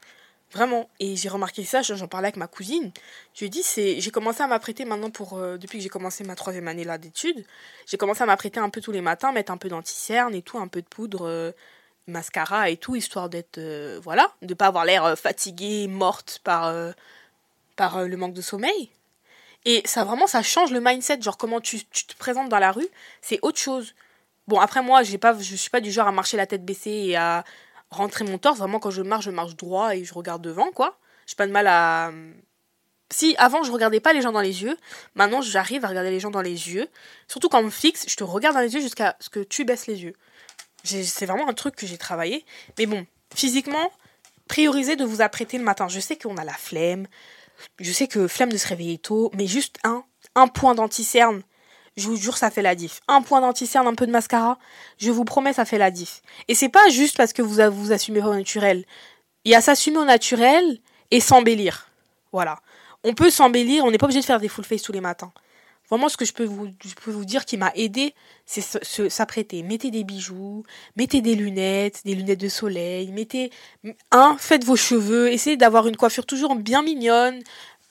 Vraiment. 0.52 0.88
Et 0.98 1.16
j'ai 1.16 1.28
remarqué 1.28 1.64
ça, 1.64 1.82
j'en 1.82 2.08
parlais 2.08 2.28
avec 2.28 2.36
ma 2.36 2.46
cousine. 2.46 2.90
Je 3.34 3.40
lui 3.40 3.46
ai 3.46 3.48
dit, 3.50 3.62
c'est, 3.62 4.00
j'ai 4.00 4.10
commencé 4.10 4.42
à 4.42 4.46
m'apprêter 4.46 4.84
maintenant 4.84 5.10
pour, 5.10 5.36
euh, 5.36 5.58
depuis 5.58 5.78
que 5.78 5.82
j'ai 5.82 5.90
commencé 5.90 6.24
ma 6.24 6.34
troisième 6.36 6.68
année 6.68 6.84
là 6.84 6.96
d'études, 6.96 7.44
j'ai 7.86 7.98
commencé 7.98 8.22
à 8.22 8.26
m'apprêter 8.26 8.58
un 8.58 8.70
peu 8.70 8.80
tous 8.80 8.92
les 8.92 9.02
matins, 9.02 9.32
mettre 9.32 9.52
un 9.52 9.58
peu 9.58 9.68
d'anti-cerne 9.68 10.34
et 10.34 10.42
tout, 10.42 10.58
un 10.58 10.68
peu 10.68 10.80
de 10.80 10.86
poudre, 10.86 11.28
euh, 11.28 11.52
mascara 12.06 12.70
et 12.70 12.78
tout, 12.78 12.96
histoire 12.96 13.28
d'être, 13.28 13.58
euh, 13.58 14.00
voilà, 14.02 14.32
de 14.40 14.54
pas 14.54 14.66
avoir 14.68 14.86
l'air 14.86 15.18
fatiguée, 15.18 15.86
morte 15.86 16.40
par, 16.44 16.74
par 17.76 18.04
le 18.04 18.16
manque 18.16 18.34
de 18.34 18.40
sommeil. 18.40 18.90
Et 19.66 19.82
ça 19.84 20.04
vraiment, 20.04 20.26
ça 20.26 20.42
change 20.42 20.70
le 20.70 20.80
mindset, 20.80 21.20
genre 21.20 21.36
comment 21.36 21.60
tu, 21.60 21.84
te 21.84 22.16
présentes 22.16 22.48
dans 22.48 22.58
la 22.58 22.72
rue, 22.72 22.88
c'est 23.20 23.38
autre 23.42 23.58
chose. 23.58 23.94
Bon, 24.46 24.60
après 24.60 24.82
moi, 24.82 25.02
j'ai 25.02 25.18
pas, 25.18 25.36
je 25.38 25.56
suis 25.56 25.68
pas 25.68 25.80
du 25.80 25.90
genre 25.90 26.08
à 26.08 26.12
marcher 26.12 26.38
la 26.38 26.46
tête 26.46 26.64
baissée 26.64 26.90
et 26.90 27.16
à 27.16 27.44
rentrer 27.90 28.24
mon 28.24 28.38
torse. 28.38 28.58
Vraiment, 28.58 28.78
quand 28.78 28.90
je 28.90 29.02
marche, 29.02 29.24
je 29.24 29.30
marche 29.30 29.56
droit 29.56 29.94
et 29.96 30.04
je 30.04 30.14
regarde 30.14 30.42
devant, 30.42 30.70
quoi. 30.70 30.98
J'ai 31.26 31.36
pas 31.36 31.46
de 31.46 31.52
mal 31.52 31.66
à... 31.66 32.10
Si 33.10 33.34
avant 33.38 33.62
je 33.62 33.72
regardais 33.72 34.00
pas 34.00 34.12
les 34.12 34.20
gens 34.20 34.32
dans 34.32 34.42
les 34.42 34.62
yeux, 34.62 34.76
maintenant 35.14 35.40
j'arrive 35.40 35.82
à 35.86 35.88
regarder 35.88 36.10
les 36.10 36.20
gens 36.20 36.30
dans 36.30 36.42
les 36.42 36.70
yeux. 36.74 36.88
Surtout 37.26 37.48
quand 37.48 37.60
on 37.60 37.64
me 37.64 37.70
fixe, 37.70 38.04
je 38.06 38.16
te 38.16 38.24
regarde 38.24 38.54
dans 38.54 38.60
les 38.60 38.74
yeux 38.74 38.82
jusqu'à 38.82 39.16
ce 39.18 39.30
que 39.30 39.40
tu 39.40 39.64
baisses 39.64 39.86
les 39.86 40.02
yeux. 40.02 40.12
C'est 40.84 41.24
vraiment 41.24 41.48
un 41.48 41.54
truc 41.54 41.74
que 41.74 41.86
j'ai 41.86 41.96
travaillé. 41.96 42.44
Mais 42.78 42.84
bon, 42.84 43.06
physiquement, 43.34 43.90
priorisez 44.46 44.96
de 44.96 45.06
vous 45.06 45.22
apprêter 45.22 45.56
le 45.56 45.64
matin. 45.64 45.88
Je 45.88 46.00
sais 46.00 46.18
qu'on 46.18 46.36
a 46.36 46.44
la 46.44 46.52
flemme, 46.52 47.06
je 47.80 47.92
sais 47.92 48.08
que 48.08 48.28
flemme 48.28 48.52
de 48.52 48.58
se 48.58 48.68
réveiller 48.68 48.98
tôt, 48.98 49.30
mais 49.34 49.46
juste 49.46 49.78
un, 49.84 50.04
un 50.34 50.46
point 50.46 50.74
d'anti-cerne, 50.74 51.42
je 51.98 52.08
vous 52.08 52.16
jure, 52.16 52.36
ça 52.36 52.50
fait 52.50 52.62
la 52.62 52.74
diff. 52.74 53.00
Un 53.08 53.22
point 53.22 53.40
d'anti-cerne, 53.40 53.86
un 53.86 53.94
peu 53.94 54.06
de 54.06 54.12
mascara, 54.12 54.58
je 54.98 55.10
vous 55.10 55.24
promets, 55.24 55.52
ça 55.52 55.64
fait 55.64 55.78
la 55.78 55.90
diff. 55.90 56.22
Et 56.48 56.54
c'est 56.54 56.68
pas 56.68 56.88
juste 56.90 57.16
parce 57.16 57.32
que 57.32 57.42
vous 57.42 57.60
vous 57.70 57.92
assumez 57.92 58.22
au 58.22 58.34
naturel. 58.34 58.84
Il 59.44 59.52
y 59.52 59.54
a 59.54 59.60
s'assumer 59.60 59.98
au 59.98 60.04
naturel 60.04 60.78
et 61.10 61.20
s'embellir. 61.20 61.88
Voilà. 62.32 62.60
On 63.04 63.14
peut 63.14 63.30
s'embellir, 63.30 63.84
on 63.84 63.90
n'est 63.90 63.98
pas 63.98 64.06
obligé 64.06 64.20
de 64.20 64.24
faire 64.24 64.40
des 64.40 64.48
full 64.48 64.64
face 64.64 64.82
tous 64.82 64.92
les 64.92 65.00
matins. 65.00 65.32
Vraiment, 65.90 66.10
ce 66.10 66.18
que 66.18 66.26
je 66.26 66.34
peux 66.34 66.44
vous, 66.44 67.24
dire 67.24 67.46
qui 67.46 67.56
m'a 67.56 67.72
aidé, 67.74 68.14
c'est 68.44 68.60
s'apprêter. 69.08 69.62
Mettez 69.62 69.90
des 69.90 70.04
bijoux, 70.04 70.64
mettez 70.96 71.22
des 71.22 71.34
lunettes, 71.34 72.02
des 72.04 72.14
lunettes 72.14 72.40
de 72.40 72.48
soleil, 72.48 73.10
mettez 73.10 73.50
un, 74.10 74.36
faites 74.38 74.64
vos 74.64 74.76
cheveux, 74.76 75.32
essayez 75.32 75.56
d'avoir 75.56 75.86
une 75.86 75.96
coiffure 75.96 76.26
toujours 76.26 76.54
bien 76.56 76.82
mignonne. 76.82 77.40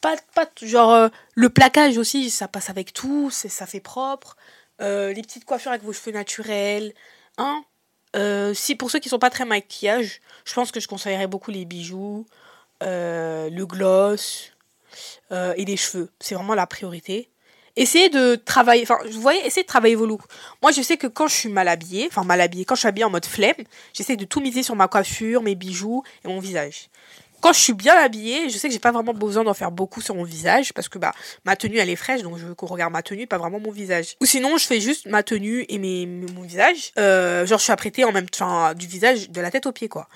Pas, 0.01 0.15
pas 0.36 0.47
genre 0.62 0.93
euh, 0.93 1.10
le 1.33 1.49
plaquage 1.49 1.97
aussi, 1.97 2.29
ça 2.29 2.47
passe 2.47 2.69
avec 2.69 2.93
tout, 2.93 3.31
ça 3.31 3.65
fait 3.65 3.79
propre. 3.79 4.38
Euh, 4.79 5.12
les 5.13 5.21
petites 5.21 5.45
coiffures 5.45 5.71
avec 5.71 5.83
vos 5.83 5.93
cheveux 5.93 6.12
naturels. 6.12 6.93
Hein 7.38 7.63
euh, 8.15 8.53
si 8.53 8.75
pour 8.75 8.91
ceux 8.91 8.99
qui 8.99 9.10
sont 9.10 9.19
pas 9.19 9.29
très 9.29 9.45
maquillage, 9.45 10.21
je 10.45 10.53
pense 10.53 10.71
que 10.71 10.79
je 10.79 10.88
conseillerais 10.88 11.27
beaucoup 11.27 11.51
les 11.51 11.65
bijoux, 11.65 12.25
le 12.81 13.65
gloss 13.65 14.53
et 15.31 15.65
les 15.65 15.77
cheveux. 15.77 16.10
C'est 16.19 16.36
vraiment 16.36 16.55
la 16.55 16.67
priorité 16.67 17.29
essayez 17.77 18.10
de 18.10 18.36
travailler, 18.36 18.83
enfin, 18.83 18.97
vous 19.10 19.21
voyez, 19.21 19.45
essayez 19.45 19.63
de 19.63 19.67
travailler 19.67 19.95
vos 19.95 20.05
looks. 20.05 20.23
Moi, 20.62 20.71
je 20.71 20.81
sais 20.81 20.97
que 20.97 21.07
quand 21.07 21.27
je 21.27 21.36
suis 21.36 21.49
mal 21.49 21.67
habillée, 21.67 22.07
enfin 22.10 22.23
mal 22.23 22.41
habillée, 22.41 22.65
quand 22.65 22.75
je 22.75 22.79
suis 22.79 22.88
habillée 22.88 23.05
en 23.05 23.10
mode 23.10 23.25
flemme, 23.25 23.55
j'essaie 23.93 24.17
de 24.17 24.25
tout 24.25 24.41
miser 24.41 24.63
sur 24.63 24.75
ma 24.75 24.88
coiffure, 24.88 25.41
mes 25.41 25.55
bijoux 25.55 26.03
et 26.25 26.27
mon 26.27 26.39
visage. 26.39 26.89
Quand 27.41 27.54
je 27.54 27.60
suis 27.60 27.73
bien 27.73 27.95
habillée, 27.95 28.50
je 28.50 28.58
sais 28.58 28.67
que 28.67 28.73
j'ai 28.73 28.80
pas 28.80 28.91
vraiment 28.91 29.13
besoin 29.13 29.43
d'en 29.43 29.54
faire 29.54 29.71
beaucoup 29.71 30.02
sur 30.02 30.15
mon 30.15 30.23
visage 30.23 30.73
parce 30.73 30.89
que 30.89 30.97
bah 30.97 31.13
ma 31.45 31.56
tenue 31.56 31.78
elle 31.78 31.89
est 31.89 31.95
fraîche 31.95 32.21
donc 32.21 32.38
je 32.38 32.45
veux 32.45 32.56
qu'on 32.56 32.65
regarde 32.65 32.91
ma 32.91 33.04
tenue 33.04 33.28
pas 33.28 33.38
vraiment 33.38 33.60
mon 33.60 33.71
visage. 33.71 34.15
Ou 34.21 34.26
sinon 34.26 34.58
je 34.58 34.65
fais 34.65 34.80
juste 34.80 35.06
ma 35.06 35.23
tenue 35.23 35.65
et 35.69 35.78
mes, 35.78 36.06
mon 36.06 36.41
visage. 36.41 36.91
Euh, 36.97 37.45
genre 37.45 37.60
je 37.60 37.63
suis 37.63 37.73
apprêtée 37.73 38.04
en 38.04 38.12
même 38.12 38.30
temps 38.30 38.73
du 38.73 38.88
visage 38.88 39.30
de 39.30 39.41
la 39.41 39.52
tête 39.52 39.65
aux 39.65 39.71
pieds 39.71 39.89
quoi. 39.89 40.08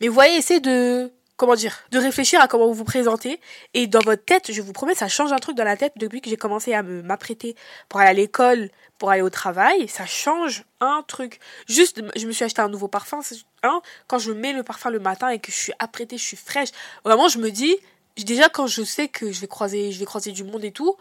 Mais 0.00 0.08
vous 0.08 0.14
voyez 0.14 0.36
essayez 0.36 0.60
de 0.60 1.10
comment 1.38 1.54
dire, 1.54 1.78
de 1.92 1.98
réfléchir 1.98 2.40
à 2.42 2.48
comment 2.48 2.66
vous 2.66 2.74
vous 2.74 2.84
présentez. 2.84 3.40
Et 3.72 3.86
dans 3.86 4.00
votre 4.00 4.24
tête, 4.24 4.52
je 4.52 4.60
vous 4.60 4.72
promets, 4.72 4.94
ça 4.94 5.08
change 5.08 5.32
un 5.32 5.38
truc 5.38 5.56
dans 5.56 5.64
la 5.64 5.76
tête 5.76 5.92
depuis 5.96 6.20
que 6.20 6.28
j'ai 6.28 6.36
commencé 6.36 6.74
à 6.74 6.82
m'apprêter 6.82 7.56
pour 7.88 8.00
aller 8.00 8.10
à 8.10 8.12
l'école, 8.12 8.70
pour 8.98 9.10
aller 9.10 9.22
au 9.22 9.30
travail. 9.30 9.88
Ça 9.88 10.04
change 10.04 10.64
un 10.80 11.02
truc. 11.06 11.38
Juste, 11.68 12.02
je 12.16 12.26
me 12.26 12.32
suis 12.32 12.44
acheté 12.44 12.60
un 12.60 12.68
nouveau 12.68 12.88
parfum. 12.88 13.20
Hein, 13.62 13.80
quand 14.08 14.18
je 14.18 14.32
mets 14.32 14.52
le 14.52 14.64
parfum 14.64 14.90
le 14.90 14.98
matin 14.98 15.28
et 15.28 15.38
que 15.38 15.52
je 15.52 15.56
suis 15.56 15.72
apprêtée, 15.78 16.18
je 16.18 16.24
suis 16.24 16.36
fraîche. 16.36 16.70
Vraiment, 17.04 17.28
je 17.28 17.38
me 17.38 17.50
dis, 17.50 17.76
déjà 18.16 18.48
quand 18.48 18.66
je 18.66 18.82
sais 18.82 19.06
que 19.06 19.30
je 19.30 19.40
vais 19.40 19.46
croiser, 19.46 19.92
je 19.92 19.98
vais 20.00 20.06
croiser 20.06 20.32
du 20.32 20.42
monde 20.42 20.64
et 20.64 20.72
tout, 20.72 20.96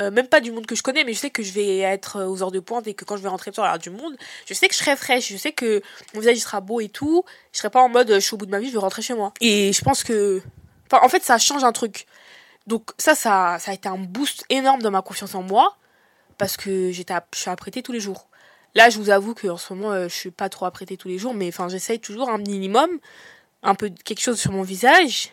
euh, 0.00 0.10
même 0.10 0.26
pas 0.26 0.40
du 0.40 0.52
monde 0.52 0.66
que 0.66 0.74
je 0.74 0.82
connais, 0.82 1.04
mais 1.04 1.12
je 1.12 1.18
sais 1.18 1.30
que 1.30 1.42
je 1.42 1.52
vais 1.52 1.78
être 1.78 2.24
aux 2.24 2.42
heures 2.42 2.50
de 2.50 2.60
pointe 2.60 2.86
et 2.86 2.94
que 2.94 3.04
quand 3.04 3.16
je 3.16 3.22
vais 3.22 3.28
rentrer 3.28 3.52
sur 3.52 3.62
l'heure 3.62 3.78
du 3.78 3.90
monde, 3.90 4.16
je 4.46 4.54
sais 4.54 4.68
que 4.68 4.74
je 4.74 4.78
serai 4.78 4.96
fraîche, 4.96 5.28
je 5.28 5.36
sais 5.36 5.52
que 5.52 5.82
mon 6.14 6.20
visage 6.20 6.38
sera 6.38 6.60
beau 6.60 6.80
et 6.80 6.88
tout. 6.88 7.24
Je 7.52 7.58
serai 7.58 7.70
pas 7.70 7.82
en 7.82 7.88
mode 7.88 8.12
je 8.12 8.20
suis 8.20 8.34
au 8.34 8.38
bout 8.38 8.46
de 8.46 8.50
ma 8.50 8.58
vie, 8.58 8.68
je 8.68 8.72
vais 8.72 8.78
rentrer 8.78 9.02
chez 9.02 9.14
moi. 9.14 9.32
Et 9.40 9.72
je 9.72 9.82
pense 9.82 10.02
que. 10.02 10.42
En 10.90 11.08
fait, 11.08 11.22
ça 11.22 11.38
change 11.38 11.64
un 11.64 11.72
truc. 11.72 12.06
Donc, 12.66 12.90
ça, 12.98 13.14
ça, 13.14 13.56
ça 13.58 13.70
a 13.70 13.74
été 13.74 13.88
un 13.88 13.98
boost 13.98 14.44
énorme 14.50 14.82
dans 14.82 14.90
ma 14.90 15.02
confiance 15.02 15.34
en 15.34 15.42
moi 15.42 15.76
parce 16.38 16.56
que 16.56 16.90
j'étais, 16.90 17.14
je 17.34 17.40
suis 17.40 17.50
apprêtée 17.50 17.82
tous 17.82 17.92
les 17.92 18.00
jours. 18.00 18.28
Là, 18.74 18.90
je 18.90 18.98
vous 18.98 19.10
avoue 19.10 19.34
qu'en 19.34 19.56
ce 19.56 19.72
moment, 19.72 19.92
euh, 19.92 20.08
je 20.08 20.14
suis 20.14 20.30
pas 20.30 20.48
trop 20.48 20.66
apprêtée 20.66 20.96
tous 20.96 21.08
les 21.08 21.18
jours, 21.18 21.34
mais 21.34 21.48
enfin, 21.48 21.68
j'essaye 21.68 22.00
toujours 22.00 22.30
un 22.30 22.38
minimum, 22.38 22.88
un 23.62 23.74
peu 23.74 23.90
quelque 24.04 24.20
chose 24.20 24.40
sur 24.40 24.52
mon 24.52 24.62
visage 24.62 25.32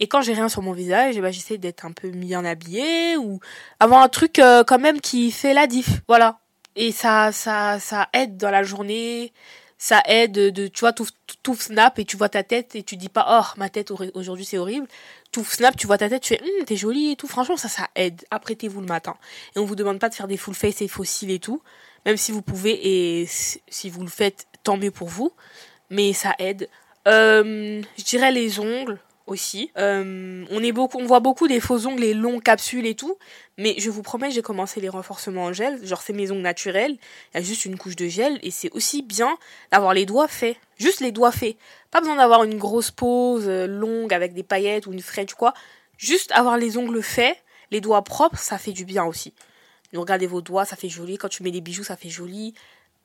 et 0.00 0.08
quand 0.08 0.22
j'ai 0.22 0.34
rien 0.34 0.48
sur 0.48 0.62
mon 0.62 0.72
visage, 0.72 1.14
eh 1.16 1.20
ben, 1.20 1.32
j'essaie 1.32 1.58
d'être 1.58 1.84
un 1.84 1.92
peu 1.92 2.10
bien 2.10 2.44
habillée 2.44 3.16
ou 3.16 3.40
avoir 3.78 4.02
un 4.02 4.08
truc 4.08 4.38
euh, 4.38 4.64
quand 4.64 4.78
même 4.78 5.00
qui 5.00 5.30
fait 5.30 5.54
la 5.54 5.66
diff. 5.66 6.00
Voilà. 6.08 6.40
Et 6.74 6.90
ça, 6.92 7.32
ça, 7.32 7.78
ça 7.78 8.08
aide 8.12 8.36
dans 8.36 8.50
la 8.50 8.62
journée. 8.62 9.32
Ça 9.78 10.00
aide 10.06 10.32
de, 10.32 10.68
tu 10.68 10.80
vois, 10.80 10.92
tout 10.92 11.56
snap 11.56 11.98
et 11.98 12.04
tu 12.04 12.16
vois 12.16 12.28
ta 12.28 12.44
tête 12.44 12.76
et 12.76 12.84
tu 12.84 12.96
dis 12.96 13.08
pas, 13.08 13.26
oh, 13.42 13.58
ma 13.58 13.68
tête 13.68 13.92
aujourd'hui 14.14 14.44
c'est 14.44 14.58
horrible. 14.58 14.86
Tout 15.32 15.44
snap, 15.44 15.76
tu 15.76 15.88
vois 15.88 15.98
ta 15.98 16.08
tête, 16.08 16.22
tu 16.22 16.34
fais, 16.34 16.40
hum, 16.40 16.64
t'es 16.64 16.76
jolie 16.76 17.12
et 17.12 17.16
tout. 17.16 17.26
Franchement, 17.26 17.56
ça, 17.56 17.68
ça 17.68 17.88
aide. 17.96 18.24
Apprêtez-vous 18.30 18.80
le 18.80 18.86
matin. 18.86 19.16
Et 19.56 19.58
on 19.58 19.64
vous 19.64 19.74
demande 19.74 19.98
pas 19.98 20.08
de 20.08 20.14
faire 20.14 20.28
des 20.28 20.36
full 20.36 20.54
face 20.54 20.82
et 20.82 20.88
fossiles 20.88 21.32
et 21.32 21.40
tout. 21.40 21.62
Même 22.06 22.16
si 22.16 22.30
vous 22.32 22.42
pouvez 22.42 23.20
et 23.20 23.26
si 23.26 23.90
vous 23.90 24.02
le 24.02 24.08
faites, 24.08 24.46
tant 24.62 24.76
mieux 24.76 24.90
pour 24.92 25.08
vous. 25.08 25.32
Mais 25.90 26.12
ça 26.12 26.34
aide. 26.38 26.68
Euh, 27.08 27.82
je 27.98 28.04
dirais 28.04 28.30
les 28.30 28.60
ongles 28.60 29.00
Euh, 29.78 30.44
on, 30.50 30.62
est 30.62 30.72
beaucoup, 30.72 30.98
on 30.98 31.06
voit 31.06 31.20
beaucoup 31.20 31.48
des 31.48 31.60
faux 31.60 31.86
ongles, 31.86 32.00
les 32.00 32.14
longs 32.14 32.40
capsules 32.40 32.86
et 32.86 32.94
tout. 32.94 33.16
Mais 33.58 33.74
je 33.78 33.90
vous 33.90 34.02
promets, 34.02 34.30
j'ai 34.30 34.42
commencé 34.42 34.80
les 34.80 34.88
renforcements 34.88 35.44
en 35.44 35.52
gel. 35.52 35.84
Genre, 35.84 36.00
c'est 36.00 36.12
mes 36.12 36.30
ongles 36.30 36.42
naturels. 36.42 36.96
Il 37.32 37.38
y 37.38 37.40
a 37.40 37.42
juste 37.42 37.64
une 37.64 37.76
couche 37.78 37.96
de 37.96 38.08
gel. 38.08 38.38
Et 38.42 38.50
c'est 38.50 38.70
aussi 38.72 39.02
bien 39.02 39.36
d'avoir 39.70 39.94
les 39.94 40.06
doigts 40.06 40.28
faits. 40.28 40.56
Juste 40.78 41.00
les 41.00 41.12
doigts 41.12 41.32
faits. 41.32 41.56
Pas 41.90 42.00
besoin 42.00 42.16
d'avoir 42.16 42.44
une 42.44 42.58
grosse 42.58 42.90
pose 42.90 43.48
euh, 43.48 43.66
longue 43.66 44.12
avec 44.14 44.34
des 44.34 44.42
paillettes 44.42 44.86
ou 44.86 44.92
une 44.92 45.02
French 45.02 45.34
quoi. 45.34 45.54
Juste 45.98 46.32
avoir 46.32 46.56
les 46.56 46.78
ongles 46.78 47.02
faits, 47.02 47.36
les 47.70 47.80
doigts 47.80 48.02
propres, 48.02 48.38
ça 48.38 48.58
fait 48.58 48.72
du 48.72 48.84
bien 48.84 49.04
aussi. 49.04 49.34
Regardez 49.94 50.26
vos 50.26 50.40
doigts, 50.40 50.64
ça 50.64 50.74
fait 50.74 50.88
joli. 50.88 51.18
Quand 51.18 51.28
tu 51.28 51.42
mets 51.42 51.50
des 51.50 51.60
bijoux, 51.60 51.84
ça 51.84 51.96
fait 51.96 52.08
joli 52.08 52.54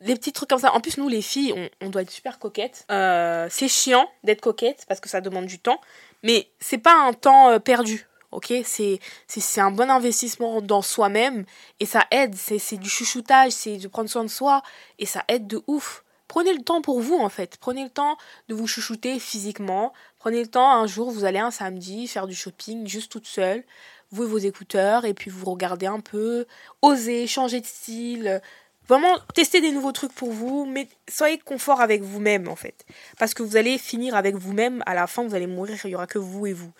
des 0.01 0.15
petits 0.15 0.31
trucs 0.31 0.49
comme 0.49 0.59
ça. 0.59 0.73
En 0.73 0.79
plus, 0.79 0.97
nous, 0.97 1.09
les 1.09 1.21
filles, 1.21 1.71
on, 1.81 1.89
doit 1.89 2.03
être 2.03 2.11
super 2.11 2.39
coquettes. 2.39 2.85
Euh, 2.91 3.47
c'est 3.49 3.67
chiant 3.67 4.09
d'être 4.23 4.41
coquette 4.41 4.85
parce 4.87 4.99
que 4.99 5.09
ça 5.09 5.21
demande 5.21 5.45
du 5.45 5.59
temps. 5.59 5.79
Mais 6.23 6.49
c'est 6.59 6.77
pas 6.77 6.95
un 6.95 7.13
temps 7.13 7.49
euh, 7.49 7.59
perdu. 7.59 8.07
Ok, 8.31 8.53
c'est 8.65 8.99
c'est 9.27 9.61
un 9.61 9.71
bon 9.71 9.89
investissement 9.89 10.61
dans 10.61 10.81
soi-même 10.81 11.45
et 11.79 11.85
ça 11.85 12.05
aide. 12.11 12.35
C'est 12.35 12.77
du 12.77 12.89
chouchoutage, 12.89 13.53
c'est 13.53 13.77
de 13.77 13.87
prendre 13.87 14.09
soin 14.09 14.23
de 14.23 14.29
soi 14.29 14.63
et 14.99 15.05
ça 15.05 15.23
aide 15.29 15.47
de 15.47 15.61
ouf. 15.67 16.03
Prenez 16.27 16.53
le 16.53 16.61
temps 16.61 16.81
pour 16.81 16.99
vous 16.99 17.15
en 17.15 17.29
fait. 17.29 17.55
Prenez 17.57 17.83
le 17.83 17.89
temps 17.89 18.17
de 18.49 18.53
vous 18.53 18.67
chouchouter 18.67 19.17
physiquement. 19.17 19.93
Prenez 20.19 20.41
le 20.41 20.47
temps 20.47 20.69
un 20.69 20.87
jour, 20.87 21.09
vous 21.09 21.23
allez 21.23 21.39
un 21.39 21.51
samedi 21.51 22.05
faire 22.07 22.27
du 22.27 22.35
shopping 22.35 22.85
juste 22.85 23.09
toute 23.09 23.27
seule, 23.27 23.63
vous 24.11 24.23
et 24.23 24.27
vos 24.27 24.37
écouteurs 24.37 25.05
et 25.05 25.13
puis 25.13 25.31
vous 25.31 25.49
regardez 25.49 25.85
un 25.85 26.01
peu, 26.01 26.45
osez 26.81 27.27
changer 27.27 27.61
de 27.61 27.65
style, 27.65 28.41
Vraiment, 28.87 29.17
testez 29.33 29.59
des 29.59 29.71
nouveaux 29.71 29.91
trucs 29.91 30.13
pour 30.13 30.31
vous, 30.31 30.65
mais 30.65 30.87
soyez 31.09 31.37
confort 31.37 31.81
avec 31.81 32.01
vous-même 32.01 32.47
en 32.47 32.55
fait. 32.55 32.85
Parce 33.19 33.33
que 33.33 33.43
vous 33.43 33.57
allez 33.57 33.77
finir 33.77 34.15
avec 34.15 34.35
vous-même, 34.35 34.81
à 34.85 34.93
la 34.93 35.07
fin 35.07 35.23
vous 35.23 35.35
allez 35.35 35.47
mourir, 35.47 35.77
il 35.83 35.89
n'y 35.89 35.95
aura 35.95 36.07
que 36.07 36.19
vous 36.19 36.47
et 36.47 36.53
vous. 36.53 36.71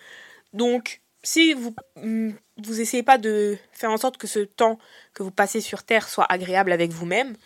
Donc, 0.54 1.00
si 1.22 1.52
vous 1.52 1.74
mm, 1.96 2.30
vous 2.64 2.80
essayez 2.80 3.02
pas 3.02 3.18
de 3.18 3.58
faire 3.72 3.90
en 3.90 3.98
sorte 3.98 4.16
que 4.16 4.26
ce 4.26 4.40
temps 4.40 4.78
que 5.12 5.22
vous 5.22 5.30
passez 5.30 5.60
sur 5.60 5.82
Terre 5.82 6.08
soit 6.08 6.26
agréable 6.28 6.72
avec 6.72 6.90
vous-même, 6.90 7.36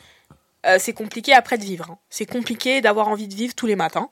euh, 0.65 0.77
c'est 0.79 0.93
compliqué 0.93 1.33
après 1.33 1.59
de 1.59 1.65
vivre. 1.65 1.91
Hein. 1.91 1.99
C'est 2.09 2.27
compliqué 2.27 2.81
d'avoir 2.81 3.09
envie 3.09 3.27
de 3.27 3.35
vivre 3.35 3.55
tous 3.55 3.67
les 3.67 3.77
matins. 3.77 4.11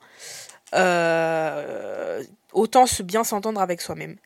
Euh, 0.74 2.22
autant 2.52 2.86
se 2.86 3.02
bien 3.02 3.22
s'entendre 3.22 3.60
avec 3.60 3.80
soi-même. 3.80 4.16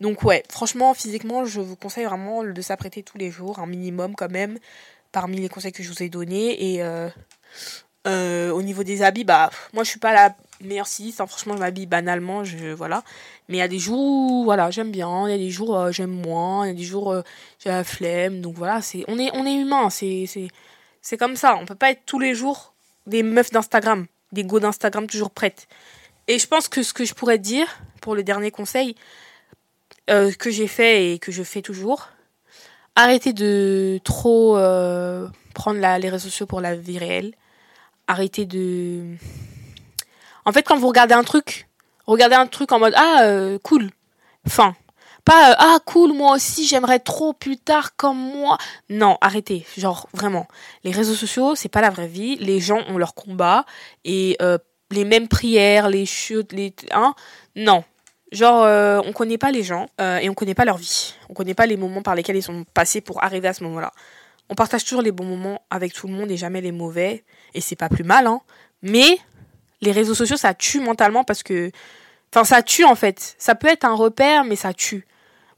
Donc 0.00 0.22
ouais, 0.22 0.42
franchement, 0.48 0.94
physiquement, 0.94 1.44
je 1.44 1.60
vous 1.60 1.76
conseille 1.76 2.04
vraiment 2.04 2.44
de 2.44 2.60
s'apprêter 2.62 3.02
tous 3.02 3.18
les 3.18 3.30
jours, 3.30 3.58
un 3.58 3.66
minimum 3.66 4.14
quand 4.14 4.30
même 4.30 4.58
parmi 5.12 5.38
les 5.38 5.48
conseils 5.48 5.72
que 5.72 5.82
je 5.82 5.88
vous 5.88 6.02
ai 6.02 6.08
donnés. 6.08 6.74
Et 6.74 6.82
euh, 6.82 7.08
euh, 8.06 8.50
au 8.50 8.62
niveau 8.62 8.82
des 8.82 9.02
habits, 9.02 9.24
bah, 9.24 9.50
moi 9.72 9.84
je 9.84 9.90
suis 9.90 9.98
pas 9.98 10.12
la 10.12 10.34
meilleure 10.60 10.86
styliste. 10.86 11.20
Hein. 11.20 11.26
franchement, 11.26 11.54
je 11.54 11.60
m'habille 11.60 11.86
banalement. 11.86 12.44
Je, 12.44 12.72
voilà. 12.72 13.02
Mais 13.48 13.56
il 13.56 13.60
y 13.60 13.62
a 13.62 13.68
des 13.68 13.78
jours 13.78 13.98
où 13.98 14.44
voilà, 14.44 14.70
j'aime 14.70 14.90
bien. 14.90 15.26
Il 15.28 15.30
y 15.30 15.34
a 15.34 15.38
des 15.38 15.50
jours 15.50 15.78
euh, 15.78 15.92
j'aime 15.92 16.10
moins. 16.10 16.66
Il 16.66 16.68
y 16.68 16.72
a 16.72 16.74
des 16.74 16.84
jours 16.84 17.14
j'ai 17.58 17.70
la 17.70 17.84
flemme. 17.84 18.40
Donc 18.40 18.56
voilà, 18.56 18.82
c'est 18.82 19.04
on 19.08 19.18
est, 19.18 19.30
on 19.34 19.46
est 19.46 19.54
humain. 19.54 19.90
C'est, 19.90 20.26
c'est, 20.26 20.48
c'est 21.02 21.16
comme 21.16 21.36
ça. 21.36 21.56
On 21.56 21.66
peut 21.66 21.74
pas 21.74 21.90
être 21.90 22.02
tous 22.06 22.18
les 22.18 22.34
jours 22.34 22.74
des 23.06 23.22
meufs 23.22 23.50
d'Instagram, 23.50 24.06
des 24.32 24.44
go 24.44 24.60
d'Instagram 24.60 25.06
toujours 25.06 25.30
prêtes. 25.30 25.68
Et 26.26 26.38
je 26.38 26.46
pense 26.46 26.68
que 26.68 26.82
ce 26.82 26.92
que 26.92 27.06
je 27.06 27.14
pourrais 27.14 27.38
dire 27.38 27.66
pour 28.02 28.14
le 28.14 28.22
dernier 28.22 28.50
conseil 28.50 28.94
que 30.06 30.50
j'ai 30.50 30.66
fait 30.66 31.12
et 31.12 31.18
que 31.18 31.30
je 31.30 31.42
fais 31.42 31.60
toujours, 31.60 32.08
arrêtez 32.98 33.32
de 33.32 34.00
trop 34.02 34.56
euh, 34.56 35.28
prendre 35.54 35.78
les 35.78 36.08
réseaux 36.08 36.28
sociaux 36.28 36.46
pour 36.46 36.60
la 36.60 36.74
vie 36.74 36.98
réelle. 36.98 37.32
Arrêtez 38.08 38.44
de... 38.44 39.14
En 40.44 40.52
fait, 40.52 40.62
quand 40.62 40.76
vous 40.76 40.88
regardez 40.88 41.14
un 41.14 41.22
truc, 41.22 41.68
regardez 42.06 42.34
un 42.34 42.46
truc 42.46 42.72
en 42.72 42.80
mode 42.80 42.94
ah 42.96 43.20
euh, 43.22 43.58
cool, 43.62 43.90
fin. 44.48 44.74
Pas 45.24 45.52
euh, 45.52 45.54
ah 45.58 45.78
cool, 45.84 46.12
moi 46.12 46.34
aussi 46.34 46.66
j'aimerais 46.66 46.98
trop 46.98 47.32
plus 47.32 47.56
tard 47.56 47.94
comme 47.96 48.18
moi. 48.18 48.58
Non, 48.88 49.16
arrêtez. 49.20 49.64
Genre 49.76 50.08
vraiment, 50.12 50.48
les 50.82 50.90
réseaux 50.90 51.14
sociaux 51.14 51.54
c'est 51.54 51.68
pas 51.68 51.82
la 51.82 51.90
vraie 51.90 52.08
vie. 52.08 52.36
Les 52.36 52.58
gens 52.58 52.80
ont 52.88 52.98
leur 52.98 53.14
combat 53.14 53.64
et 54.04 54.38
les 54.90 55.04
mêmes 55.04 55.28
prières, 55.28 55.88
les 55.88 56.06
chutes, 56.06 56.52
les 56.52 56.74
hein. 56.92 57.14
Non, 57.54 57.84
Genre, 58.30 58.62
euh, 58.64 59.00
on 59.04 59.12
connaît 59.12 59.38
pas 59.38 59.50
les 59.50 59.62
gens 59.62 59.88
euh, 60.00 60.18
et 60.18 60.28
on 60.28 60.34
connaît 60.34 60.54
pas 60.54 60.64
leur 60.64 60.76
vie. 60.76 61.14
On 61.28 61.34
connaît 61.34 61.54
pas 61.54 61.66
les 61.66 61.76
moments 61.76 62.02
par 62.02 62.14
lesquels 62.14 62.36
ils 62.36 62.42
sont 62.42 62.64
passés 62.74 63.00
pour 63.00 63.22
arriver 63.24 63.48
à 63.48 63.54
ce 63.54 63.64
moment-là. 63.64 63.92
On 64.50 64.54
partage 64.54 64.84
toujours 64.84 65.02
les 65.02 65.12
bons 65.12 65.24
moments 65.24 65.62
avec 65.70 65.92
tout 65.92 66.06
le 66.08 66.12
monde 66.12 66.30
et 66.30 66.36
jamais 66.36 66.60
les 66.60 66.72
mauvais. 66.72 67.24
Et 67.54 67.60
c'est 67.60 67.76
pas 67.76 67.88
plus 67.88 68.04
mal, 68.04 68.26
hein. 68.26 68.40
Mais 68.82 69.18
les 69.80 69.92
réseaux 69.92 70.14
sociaux, 70.14 70.36
ça 70.36 70.54
tue 70.54 70.80
mentalement 70.80 71.24
parce 71.24 71.42
que. 71.42 71.70
Enfin, 72.32 72.44
ça 72.44 72.62
tue 72.62 72.84
en 72.84 72.94
fait. 72.94 73.34
Ça 73.38 73.54
peut 73.54 73.68
être 73.68 73.84
un 73.84 73.94
repère, 73.94 74.44
mais 74.44 74.56
ça 74.56 74.74
tue. 74.74 75.06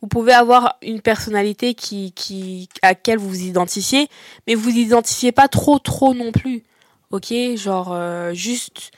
Vous 0.01 0.09
pouvez 0.09 0.33
avoir 0.33 0.77
une 0.83 1.01
personnalité 1.01 1.75
qui, 1.75 2.13
qui, 2.13 2.69
à 2.83 2.91
laquelle 2.91 3.19
vous 3.19 3.29
vous 3.29 3.43
identifiez, 3.43 4.09
mais 4.47 4.55
vous 4.55 4.71
identifiez 4.71 5.33
pas 5.33 5.49
trop, 5.49 5.79
trop 5.79 6.15
non 6.15 6.33
plus. 6.33 6.63
Ok? 7.11 7.35
Genre, 7.57 7.91
euh, 7.93 8.33
juste 8.33 8.93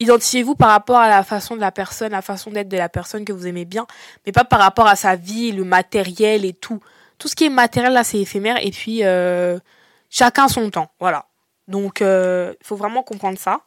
Identifiez-vous 0.00 0.54
par 0.56 0.70
rapport 0.70 0.98
à 0.98 1.08
la 1.08 1.22
façon 1.22 1.54
de 1.54 1.60
la 1.60 1.70
personne, 1.70 2.12
la 2.12 2.22
façon 2.22 2.50
d'être 2.50 2.68
de 2.68 2.76
la 2.76 2.88
personne 2.88 3.24
que 3.24 3.32
vous 3.32 3.46
aimez 3.46 3.64
bien, 3.64 3.86
mais 4.26 4.32
pas 4.32 4.44
par 4.44 4.58
rapport 4.58 4.86
à 4.86 4.96
sa 4.96 5.14
vie, 5.14 5.52
le 5.52 5.64
matériel 5.64 6.44
et 6.44 6.52
tout. 6.52 6.80
Tout 7.18 7.28
ce 7.28 7.36
qui 7.36 7.44
est 7.44 7.50
matériel 7.50 7.92
là, 7.92 8.02
c'est 8.02 8.18
éphémère 8.18 8.56
et 8.60 8.70
puis 8.70 9.04
euh, 9.04 9.58
chacun 10.10 10.48
son 10.48 10.68
temps, 10.70 10.90
voilà. 10.98 11.26
Donc 11.68 12.00
il 12.00 12.06
euh, 12.06 12.54
faut 12.62 12.76
vraiment 12.76 13.02
comprendre 13.02 13.38
ça. 13.38 13.60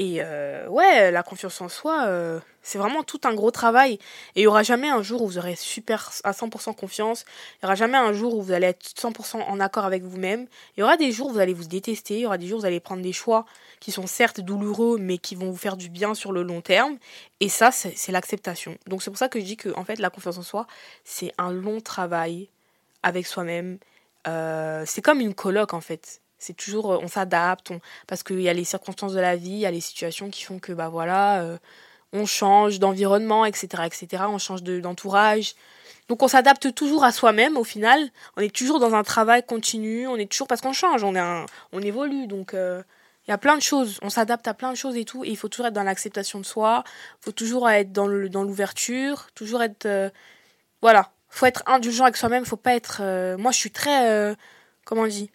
Et 0.00 0.22
euh, 0.22 0.66
ouais, 0.68 1.10
la 1.10 1.22
confiance 1.22 1.60
en 1.60 1.68
soi, 1.68 2.06
euh, 2.06 2.40
c'est 2.62 2.78
vraiment 2.78 3.02
tout 3.02 3.20
un 3.24 3.34
gros 3.34 3.50
travail. 3.50 3.98
Et 4.34 4.40
il 4.40 4.42
y 4.44 4.46
aura 4.46 4.62
jamais 4.62 4.88
un 4.88 5.02
jour 5.02 5.20
où 5.20 5.26
vous 5.26 5.36
aurez 5.36 5.56
super 5.56 6.10
à 6.24 6.32
100% 6.32 6.74
confiance. 6.74 7.26
Il 7.58 7.64
y 7.64 7.66
aura 7.66 7.74
jamais 7.74 7.98
un 7.98 8.14
jour 8.14 8.34
où 8.34 8.40
vous 8.40 8.52
allez 8.52 8.68
être 8.68 8.82
100% 8.82 9.42
en 9.42 9.60
accord 9.60 9.84
avec 9.84 10.02
vous-même. 10.02 10.46
Il 10.74 10.80
y 10.80 10.82
aura 10.82 10.96
des 10.96 11.12
jours 11.12 11.26
où 11.26 11.32
vous 11.34 11.38
allez 11.38 11.52
vous 11.52 11.68
détester. 11.68 12.14
Il 12.14 12.20
y 12.20 12.26
aura 12.26 12.38
des 12.38 12.46
jours 12.46 12.56
où 12.56 12.60
vous 12.62 12.66
allez 12.66 12.80
prendre 12.80 13.02
des 13.02 13.12
choix 13.12 13.44
qui 13.78 13.92
sont 13.92 14.06
certes 14.06 14.40
douloureux, 14.40 14.96
mais 14.98 15.18
qui 15.18 15.34
vont 15.34 15.50
vous 15.50 15.58
faire 15.58 15.76
du 15.76 15.90
bien 15.90 16.14
sur 16.14 16.32
le 16.32 16.44
long 16.44 16.62
terme. 16.62 16.96
Et 17.40 17.50
ça, 17.50 17.70
c'est 17.70 18.10
l'acceptation. 18.10 18.78
Donc 18.86 19.02
c'est 19.02 19.10
pour 19.10 19.18
ça 19.18 19.28
que 19.28 19.38
je 19.38 19.44
dis 19.44 19.58
que 19.58 19.68
en 19.76 19.84
fait, 19.84 19.98
la 19.98 20.08
confiance 20.08 20.38
en 20.38 20.42
soi, 20.42 20.66
c'est 21.04 21.34
un 21.36 21.52
long 21.52 21.82
travail 21.82 22.48
avec 23.02 23.26
soi-même. 23.26 23.76
Euh, 24.26 24.82
c'est 24.86 25.02
comme 25.02 25.20
une 25.20 25.34
coloc 25.34 25.74
en 25.74 25.82
fait. 25.82 26.22
C'est 26.40 26.56
toujours, 26.56 26.92
euh, 26.92 26.98
on 27.02 27.06
s'adapte, 27.06 27.70
parce 28.06 28.22
qu'il 28.22 28.40
y 28.40 28.48
a 28.48 28.54
les 28.54 28.64
circonstances 28.64 29.12
de 29.12 29.20
la 29.20 29.36
vie, 29.36 29.50
il 29.50 29.58
y 29.58 29.66
a 29.66 29.70
les 29.70 29.80
situations 29.80 30.30
qui 30.30 30.42
font 30.42 30.58
que, 30.58 30.72
bah 30.72 30.88
voilà, 30.88 31.42
euh, 31.42 31.58
on 32.14 32.24
change 32.24 32.78
d'environnement, 32.78 33.44
etc., 33.44 33.84
etc., 33.84 34.24
on 34.26 34.38
change 34.38 34.62
d'entourage. 34.62 35.54
Donc 36.08 36.22
on 36.22 36.28
s'adapte 36.28 36.74
toujours 36.74 37.04
à 37.04 37.12
soi-même 37.12 37.56
au 37.58 37.62
final. 37.62 38.08
On 38.36 38.40
est 38.40 38.54
toujours 38.54 38.80
dans 38.80 38.94
un 38.94 39.04
travail 39.04 39.44
continu, 39.44 40.08
on 40.08 40.16
est 40.16 40.30
toujours, 40.30 40.48
parce 40.48 40.62
qu'on 40.62 40.72
change, 40.72 41.04
on, 41.04 41.14
est 41.14 41.44
on 41.72 41.80
évolue, 41.82 42.26
donc 42.26 42.50
il 42.54 42.58
euh, 42.58 42.82
Il 43.28 43.30
y 43.30 43.34
a 43.34 43.38
plein 43.38 43.56
de 43.56 43.62
choses. 43.62 43.98
On 44.02 44.08
s'adapte 44.08 44.48
à 44.48 44.54
plein 44.54 44.72
de 44.72 44.76
choses 44.76 44.96
et 44.96 45.04
tout. 45.04 45.24
Et 45.24 45.28
il 45.28 45.36
faut 45.36 45.48
toujours 45.48 45.66
être 45.66 45.74
dans 45.74 45.84
l'acceptation 45.84 46.40
de 46.40 46.46
soi. 46.46 46.84
Il 47.20 47.24
faut 47.26 47.32
toujours 47.32 47.68
être 47.70 47.92
dans 47.92 48.06
l'ouverture. 48.06 49.28
toujours 49.34 49.62
être. 49.62 49.86
Euh, 49.86 50.10
voilà. 50.80 51.12
faut 51.28 51.46
être 51.46 51.62
indulgent 51.66 52.04
avec 52.04 52.16
soi-même. 52.16 52.44
faut 52.46 52.56
pas 52.56 52.74
être. 52.74 53.02
Moi, 53.36 53.52
je 53.52 53.58
suis 53.58 53.70
très. 53.70 54.36
Comment 54.84 55.02
on 55.02 55.06
dit? 55.06 55.30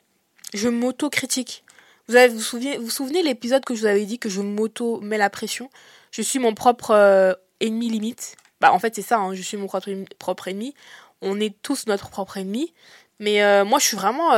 Je 0.54 0.70
m'auto-critique. 0.70 1.64
Vous 2.08 2.16
avez, 2.16 2.28
vous 2.28 2.42
souvenez, 2.42 2.78
vous 2.78 2.90
souvenez 2.90 3.24
l'épisode 3.24 3.66
que 3.66 3.76
je 3.76 3.82
vous 3.82 3.88
avais 3.88 4.06
dit 4.06 4.20
que 4.20 4.30
je 4.30 4.42
m'auto-mets 4.42 5.18
la 5.18 5.30
pression? 5.30 5.70
Je 6.12 6.22
suis 6.22 6.40
mon 6.40 6.54
propre 6.54 7.38
ennemi 7.60 7.90
limite. 7.90 8.36
Bah, 8.62 8.72
en 8.72 8.80
fait, 8.80 8.96
c'est 8.96 9.02
ça. 9.02 9.18
Hein, 9.18 9.34
je 9.34 9.42
suis 9.42 9.58
mon 9.58 9.68
propre 9.68 10.48
ennemi. 10.48 10.74
On 11.22 11.40
est 11.40 11.56
tous 11.62 11.88
notre 11.88 12.10
propre 12.10 12.38
ennemi. 12.38 12.74
Mais 13.20 13.64
moi, 13.64 13.80
je 13.80 13.86
suis 13.86 13.98
vraiment 13.98 14.34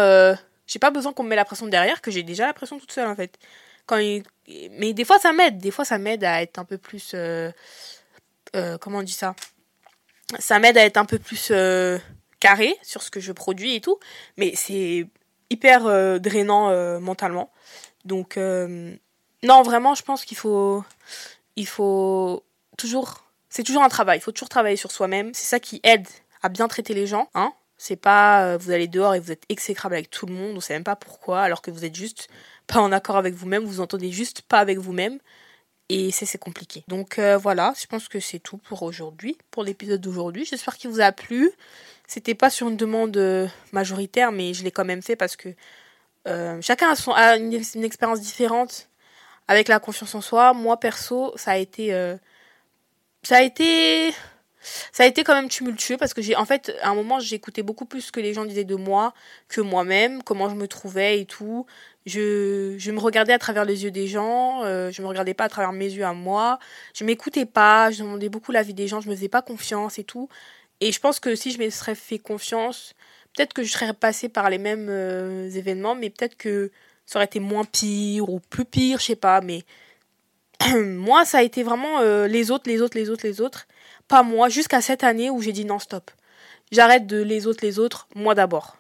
j'ai 0.67 0.80
pas 0.80 0.91
besoin 0.91 1.13
qu'on 1.13 1.24
me 1.24 1.30
mette 1.30 1.38
la 1.38 1.46
pression 1.46 1.67
derrière, 1.67 2.02
que 2.02 2.12
j'ai 2.12 2.24
déjà 2.24 2.46
la 2.46 2.54
pression 2.54 2.78
toute 2.78 2.91
seule 2.91 3.08
en 3.08 3.15
fait. 3.15 3.39
Mais 3.89 4.93
des 4.93 5.06
fois 5.06 5.17
ça 5.17 5.32
m'aide, 5.32 5.58
des 5.58 5.72
fois 5.72 5.86
ça 5.86 5.98
m'aide 5.98 6.24
à 6.24 6.41
être 6.41 6.60
un 6.60 6.65
peu 6.65 6.78
plus... 6.78 7.12
Euh, 7.13 7.52
euh, 8.56 8.78
comment 8.78 9.00
on 9.00 9.04
dit 9.04 9.13
ça? 9.13 9.36
Ça 10.39 10.60
m'aide 10.60 10.78
à 10.78 10.84
être 10.84 10.98
un 10.98 11.06
peu 11.06 11.20
plus 11.20 11.50
euh, 11.52 11.98
carré 12.41 12.76
sur 12.84 13.02
ce 13.02 13.10
que 13.10 13.22
je 13.22 13.32
produis 13.32 13.76
et 13.76 13.82
tout, 13.82 13.98
mais 14.36 14.54
c'est 14.56 15.08
hyper 15.49 16.19
drainant 16.19 16.99
mentalement. 16.99 17.51
Donc 18.05 18.38
non, 18.38 19.62
vraiment, 19.63 19.95
je 19.95 20.03
pense 20.03 20.25
qu'il 20.25 20.38
faut... 20.38 20.83
Il 21.55 21.67
faut 21.67 22.43
toujours... 22.77 23.23
C'est 23.49 23.63
toujours 23.63 23.83
un 23.83 23.89
travail, 23.89 24.19
il 24.19 24.21
faut 24.21 24.31
toujours 24.31 24.49
travailler 24.49 24.75
sur 24.75 24.91
soi-même. 24.91 25.33
C'est 25.33 25.45
ça 25.45 25.60
qui 25.60 25.79
aide 25.83 26.07
à 26.41 26.49
bien 26.49 26.67
traiter 26.67 26.93
les 26.93 27.07
gens, 27.07 27.29
hein, 27.33 27.53
c'est 27.77 27.95
pas 27.95 28.43
euh, 28.43 28.57
vous 28.57 28.71
allez 28.71 28.88
dehors 28.88 29.15
et 29.15 29.19
vous 29.19 29.31
êtes 29.31 29.43
exécrable 29.49 29.95
avec 29.95 30.10
tout 30.10 30.25
le 30.25 30.33
monde, 30.33 30.57
on 30.57 30.60
sait 30.60 30.73
même 30.73 30.83
pas 30.83 30.95
pourquoi, 30.95 31.41
alors 31.41 31.62
que 31.62 31.71
vous 31.71 31.86
êtes 31.86 31.95
juste 31.95 32.29
pas 32.67 32.79
en 32.79 32.91
accord 32.91 33.17
avec 33.17 33.33
vous-même, 33.33 33.63
vous 33.63 33.79
entendez 33.79 34.12
juste 34.12 34.41
pas 34.41 34.60
avec 34.60 34.77
vous-même. 34.77 35.19
Et 35.89 36.12
c'est 36.12 36.25
c'est 36.25 36.38
compliqué. 36.38 36.83
Donc 36.88 37.17
euh, 37.17 37.38
voilà, 37.38 37.73
je 37.79 37.86
pense 37.88 38.10
que 38.10 38.19
c'est 38.19 38.39
tout 38.39 38.57
pour 38.57 38.83
aujourd'hui, 38.83 39.38
pour 39.51 39.63
l'épisode 39.63 40.01
d'aujourd'hui. 40.01 40.45
J'espère 40.45 40.75
qu'il 40.77 40.89
vous 40.89 40.99
a 40.99 41.12
plu. 41.12 41.51
C'était 42.08 42.36
pas 42.36 42.50
sur 42.50 42.70
une 42.70 42.78
demande 42.78 43.17
euh, 43.17 43.48
majoritaire, 43.74 44.32
mais 44.32 44.54
je 44.54 44.63
l'ai 44.63 44.72
quand 44.72 44.86
même 44.86 45.02
fait 45.02 45.15
parce 45.15 45.36
que 45.36 45.50
chacun 46.62 46.89
a, 46.89 46.96
son, 46.96 47.12
a 47.13 47.38
une, 47.38 47.54
expérience 47.54 48.20
différente 48.20 48.89
avec 49.48 49.70
la 49.70 49.80
confiance 49.80 50.13
en 50.13 50.22
soi. 50.22 50.54
Moi 50.54 50.78
perso, 50.78 51.32
ça 51.38 51.52
a 51.52 51.58
été 51.58 51.93
ça 53.24 53.38
a 53.38 53.41
été 53.41 54.13
ça 54.91 55.04
a 55.04 55.06
été 55.06 55.24
quand 55.24 55.34
même 55.34 55.50
tumultueux 55.50 55.98
parce 55.98 56.13
que 56.13 56.22
j'ai 56.22 56.36
en 56.36 56.46
fait 56.46 56.74
à 56.82 56.89
un 56.89 56.96
moment 56.96 57.20
j'écoutais 57.20 57.63
beaucoup 57.63 57.86
plus 57.86 58.02
ce 58.02 58.12
que 58.12 58.20
les 58.20 58.34
gens 58.34 58.46
disaient 58.46 58.63
de 58.63 58.76
moi 58.76 59.13
que 59.48 59.62
moi-même 59.62 60.24
comment 60.24 60.50
je 60.50 60.56
me 60.56 60.67
trouvais 60.67 61.20
et 61.22 61.26
tout. 61.26 61.65
Je, 62.06 62.76
je 62.78 62.91
me 62.91 63.00
regardais 63.00 63.34
à 63.34 63.39
travers 63.39 63.65
les 63.65 63.84
yeux 63.84 63.91
des 63.91 64.08
gens 64.08 64.63
euh, 64.63 64.91
je 64.91 65.02
me 65.02 65.08
regardais 65.08 65.34
pas 65.34 65.46
à 65.46 65.50
travers 65.50 65.74
mes 65.74 65.86
yeux 65.89 66.06
à 66.06 66.13
moi. 66.13 66.60
Je 66.93 67.04
m'écoutais 67.04 67.46
pas 67.46 67.91
je 67.91 68.04
demandais 68.04 68.30
beaucoup 68.30 68.52
l'avis 68.52 68.74
des 68.74 68.88
gens 68.88 69.02
je 69.02 69.10
me 69.10 69.15
faisais 69.15 69.30
pas 69.30 69.41
confiance 69.41 70.00
et 70.00 70.04
tout 70.04 70.30
et 70.82 70.92
je 70.92 71.00
pense 71.00 71.20
que 71.20 71.36
si 71.36 71.52
je 71.52 71.60
me 71.60 71.70
serais 71.70 71.96
fait 71.96 72.20
confiance 72.20 72.94
peut-être 73.36 73.54
que 73.54 73.63
je 73.63 73.72
serais 73.72 73.94
passée 73.94 74.30
par 74.30 74.50
les 74.50 74.58
mêmes 74.58 74.88
euh, 74.90 75.50
événements 75.52 75.96
mais 75.96 76.10
peut-être 76.10 76.38
que 76.38 76.72
ça 77.06 77.20
aurait 77.20 77.26
été 77.26 77.40
moins 77.40 77.66
pire 77.66 78.30
ou 78.30 78.40
plus 78.40 78.66
pire 78.66 79.00
je 79.00 79.06
sais 79.06 79.16
pas 79.16 79.42
mais 79.42 79.63
moi 80.76 81.26
ça 81.26 81.40
a 81.40 81.44
été 81.44 81.63
vraiment 81.63 82.00
euh, 82.00 82.28
les 82.28 82.52
autres 82.52 82.70
les 82.70 82.82
autres 82.82 82.98
les 82.98 83.10
autres 83.10 83.26
les 83.26 83.42
autres 83.42 83.68
pas 84.08 84.24
moi, 84.24 84.48
jusqu'à 84.50 84.82
cette 84.82 85.04
année 85.04 85.30
où 85.30 85.42
j'ai 85.42 85.52
dit 85.52 85.66
non, 85.66 85.80
stop. 85.80 86.12
J'arrête 86.72 87.08
de 87.08 87.22
les 87.22 87.48
autres, 87.48 87.60
les 87.62 87.80
autres, 87.80 88.08
moi 88.16 88.36
d'abord. 88.36 88.78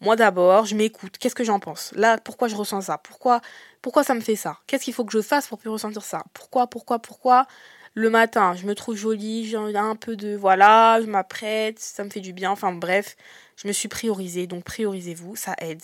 Moi 0.00 0.16
d'abord, 0.16 0.66
je 0.66 0.74
m'écoute. 0.74 1.16
Qu'est-ce 1.18 1.34
que 1.34 1.44
j'en 1.44 1.60
pense? 1.60 1.92
Là, 1.94 2.18
pourquoi 2.18 2.48
je 2.48 2.56
ressens 2.56 2.82
ça? 2.82 2.98
Pourquoi 2.98 3.40
pourquoi 3.80 4.02
ça 4.04 4.14
me 4.14 4.20
fait 4.20 4.36
ça? 4.36 4.58
Qu'est-ce 4.66 4.84
qu'il 4.84 4.94
faut 4.94 5.04
que 5.04 5.12
je 5.12 5.22
fasse 5.22 5.46
pour 5.46 5.58
plus 5.58 5.70
ressentir 5.70 6.02
ça? 6.02 6.24
Pourquoi 6.34 6.66
pourquoi 6.66 6.98
pourquoi? 6.98 7.46
Le 7.96 8.10
matin, 8.10 8.54
je 8.54 8.66
me 8.66 8.74
trouve 8.74 8.94
jolie, 8.94 9.46
j'ai 9.46 9.56
un 9.56 9.96
peu 9.96 10.16
de 10.16 10.36
voilà, 10.36 11.00
je 11.00 11.06
m'apprête, 11.06 11.78
ça 11.78 12.04
me 12.04 12.10
fait 12.10 12.20
du 12.20 12.34
bien. 12.34 12.50
Enfin 12.50 12.70
bref, 12.72 13.16
je 13.56 13.66
me 13.66 13.72
suis 13.72 13.88
priorisée. 13.88 14.46
Donc 14.46 14.64
priorisez-vous, 14.64 15.34
ça 15.34 15.54
aide. 15.58 15.82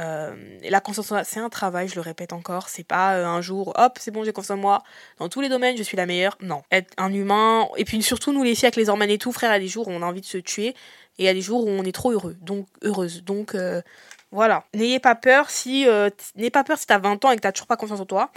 Euh, 0.00 0.34
la 0.68 0.80
confiance 0.80 1.12
c'est 1.24 1.38
un 1.38 1.48
travail, 1.48 1.86
je 1.86 1.94
le 1.94 2.00
répète 2.00 2.32
encore. 2.32 2.68
C'est 2.68 2.82
pas 2.82 3.14
euh, 3.14 3.24
un 3.24 3.40
jour, 3.40 3.72
hop, 3.76 3.98
c'est 4.00 4.10
bon, 4.10 4.24
j'ai 4.24 4.32
confiance 4.32 4.58
en 4.58 4.60
moi. 4.60 4.82
Dans 5.18 5.28
tous 5.28 5.40
les 5.40 5.48
domaines, 5.48 5.76
je 5.76 5.84
suis 5.84 5.96
la 5.96 6.06
meilleure. 6.06 6.36
Non. 6.40 6.62
Être 6.72 6.92
un 6.96 7.12
humain. 7.12 7.68
Et 7.76 7.84
puis 7.84 8.02
surtout, 8.02 8.32
nous, 8.32 8.42
les 8.42 8.56
filles 8.56 8.66
avec 8.66 8.76
les 8.76 8.88
hormones 8.88 9.10
et 9.10 9.18
tout, 9.18 9.30
frère, 9.30 9.50
il 9.50 9.54
y 9.54 9.56
a 9.56 9.60
des 9.60 9.68
jours 9.68 9.86
où 9.86 9.92
on 9.92 10.02
a 10.02 10.06
envie 10.06 10.22
de 10.22 10.26
se 10.26 10.38
tuer. 10.38 10.70
Et 10.70 10.74
il 11.20 11.24
y 11.24 11.28
a 11.28 11.34
des 11.34 11.40
jours 11.40 11.64
où 11.64 11.68
on 11.68 11.84
est 11.84 11.92
trop 11.92 12.10
heureux. 12.10 12.36
Donc, 12.40 12.66
heureuse. 12.82 13.22
Donc, 13.22 13.54
euh, 13.54 13.80
voilà. 14.32 14.64
N'ayez 14.74 14.98
pas 14.98 15.14
peur 15.14 15.50
si. 15.50 15.86
N'ayez 16.34 16.50
pas 16.50 16.64
peur 16.64 16.78
si 16.78 16.86
t'as 16.86 16.98
20 16.98 17.24
ans 17.24 17.30
et 17.30 17.36
que 17.36 17.42
t'as 17.42 17.52
toujours 17.52 17.68
pas 17.68 17.76
confiance 17.76 18.00
en 18.00 18.06
toi. 18.06 18.32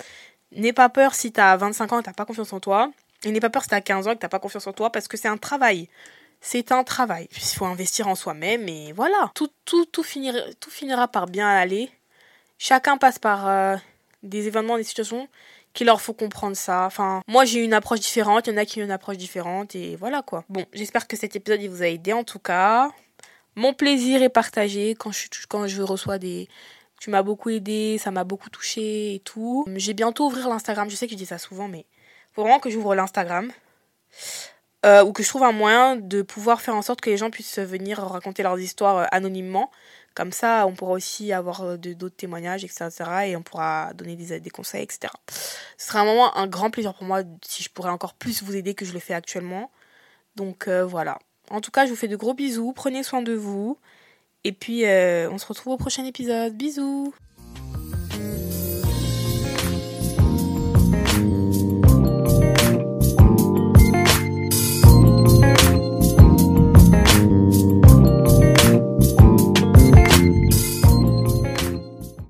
N'ayez 0.56 0.74
pas 0.74 0.90
peur 0.90 1.14
si 1.14 1.32
t'as 1.32 1.56
25 1.58 1.94
ans 1.94 2.00
et 2.00 2.04
t'as 2.04 2.14
pas 2.14 2.26
confiance 2.26 2.52
en 2.54 2.60
toi. 2.60 2.92
Et 3.24 3.28
n'ayez 3.28 3.40
pas 3.40 3.50
peur 3.50 3.64
si 3.64 3.70
t'as 3.70 3.82
15 3.82 4.08
ans 4.08 4.12
et 4.12 4.18
t'as 4.18 4.30
pas 4.30 4.40
confiance 4.40 4.68
en 4.68 4.74
toi 4.74 4.92
parce 4.92 5.08
que 5.08 5.18
c'est 5.18 5.28
un 5.28 5.38
travail 5.38 5.88
c'est 6.46 6.72
un 6.72 6.84
travail. 6.84 7.28
Il 7.32 7.42
faut 7.42 7.66
investir 7.66 8.08
en 8.08 8.14
soi-même 8.14 8.70
et 8.70 8.94
voilà. 8.94 9.32
Tout, 9.34 9.50
tout, 9.66 9.86
tout, 9.86 10.04
finira, 10.04 10.40
tout 10.60 10.70
finira 10.70 11.08
par 11.08 11.26
bien 11.26 11.50
aller. 11.50 11.90
Chacun 12.60 12.98
passe 12.98 13.18
par 13.18 13.48
euh, 13.48 13.76
des 14.22 14.46
événements, 14.46 14.78
des 14.78 14.84
situations 14.84 15.28
qui 15.74 15.84
leur 15.84 16.02
faut 16.02 16.14
comprendre 16.14 16.56
ça. 16.56 16.86
Enfin, 16.86 17.22
moi 17.28 17.46
j'ai 17.46 17.64
une 17.64 17.74
approche 17.74 18.00
différente, 18.00 18.46
il 18.46 18.52
y 18.52 18.54
en 18.54 18.58
a 18.58 18.66
qui 18.66 18.80
ont 18.80 18.86
une 18.86 18.92
approche 18.92 19.18
différente 19.18 19.76
et 19.76 19.96
voilà 19.96 20.22
quoi. 20.22 20.46
Bon, 20.48 20.66
j'espère 20.72 21.08
que 21.08 21.18
cet 21.18 21.36
épisode 21.36 21.62
vous 21.62 21.82
a 21.82 21.88
aidé 21.88 22.14
en 22.14 22.24
tout 22.24 22.40
cas. 22.40 22.92
Mon 23.56 23.74
plaisir 23.74 24.22
est 24.22 24.30
partagé 24.30 24.96
quand 24.96 25.12
je, 25.12 25.28
quand 25.50 25.66
je 25.68 25.82
reçois 25.82 26.20
des... 26.20 26.48
Tu 27.06 27.12
m'as 27.12 27.22
beaucoup 27.22 27.52
aidé, 27.52 28.00
ça 28.00 28.10
m'a 28.10 28.24
beaucoup 28.24 28.50
touché 28.50 29.14
et 29.14 29.20
tout. 29.20 29.64
J'ai 29.76 29.94
bientôt 29.94 30.26
ouvrir 30.26 30.50
l'Instagram, 30.50 30.90
je 30.90 30.96
sais 30.96 31.06
que 31.06 31.12
je 31.12 31.18
dis 31.18 31.28
ça 31.28 31.38
souvent 31.38 31.68
mais 31.68 31.86
faut 32.34 32.42
vraiment 32.42 32.58
que 32.60 32.72
j'ouvre 32.72 32.96
l'Instagram. 32.96 33.52
Euh, 34.88 35.04
ou 35.04 35.14
que 35.14 35.22
je 35.22 35.30
trouve 35.30 35.44
un 35.44 35.52
moyen 35.52 35.98
de 35.98 36.24
pouvoir 36.24 36.62
faire 36.62 36.74
en 36.74 36.82
sorte 36.82 37.02
que 37.02 37.12
les 37.12 37.18
gens 37.18 37.30
puissent 37.30 37.60
venir 37.60 38.00
raconter 38.00 38.42
leurs 38.42 38.60
histoires 38.60 38.98
euh, 38.98 39.06
anonymement. 39.12 39.70
Comme 40.16 40.32
ça, 40.32 40.66
on 40.66 40.74
pourra 40.74 40.94
aussi 40.94 41.32
avoir 41.32 41.62
euh, 41.62 41.78
d'autres 41.78 42.16
témoignages, 42.16 42.64
etc., 42.64 42.90
Et 43.28 43.36
on 43.36 43.44
pourra 43.44 43.94
donner 43.94 44.16
des, 44.16 44.40
des 44.40 44.50
conseils, 44.50 44.82
etc. 44.82 45.14
Ce 45.78 45.86
sera 45.86 46.00
un 46.00 46.06
moment, 46.06 46.36
un 46.36 46.48
grand 46.48 46.72
plaisir 46.72 46.96
pour 46.96 47.04
moi 47.06 47.22
si 47.46 47.62
je 47.62 47.70
pourrais 47.70 47.92
encore 47.92 48.16
plus 48.16 48.42
vous 48.42 48.56
aider 48.56 48.74
que 48.74 48.84
je 48.84 48.94
le 48.94 49.00
fais 49.00 49.14
actuellement. 49.14 49.70
Donc 50.36 50.68
voilà. 50.68 51.20
En 51.52 51.62
tout 51.62 51.70
cas, 51.70 51.86
je 51.86 51.92
vous 51.92 51.96
fais 51.96 52.08
de 52.08 52.16
gros 52.16 52.34
bisous. 52.34 52.74
Prenez 52.74 53.04
soin 53.04 53.22
de 53.22 53.34
vous. 53.34 53.78
Et 54.46 54.52
puis, 54.52 54.84
on 54.86 55.38
se 55.38 55.46
retrouve 55.48 55.74
au 55.74 55.78
prochain 55.78 56.06
épisode. 56.06 56.54
Bisous 56.54 57.14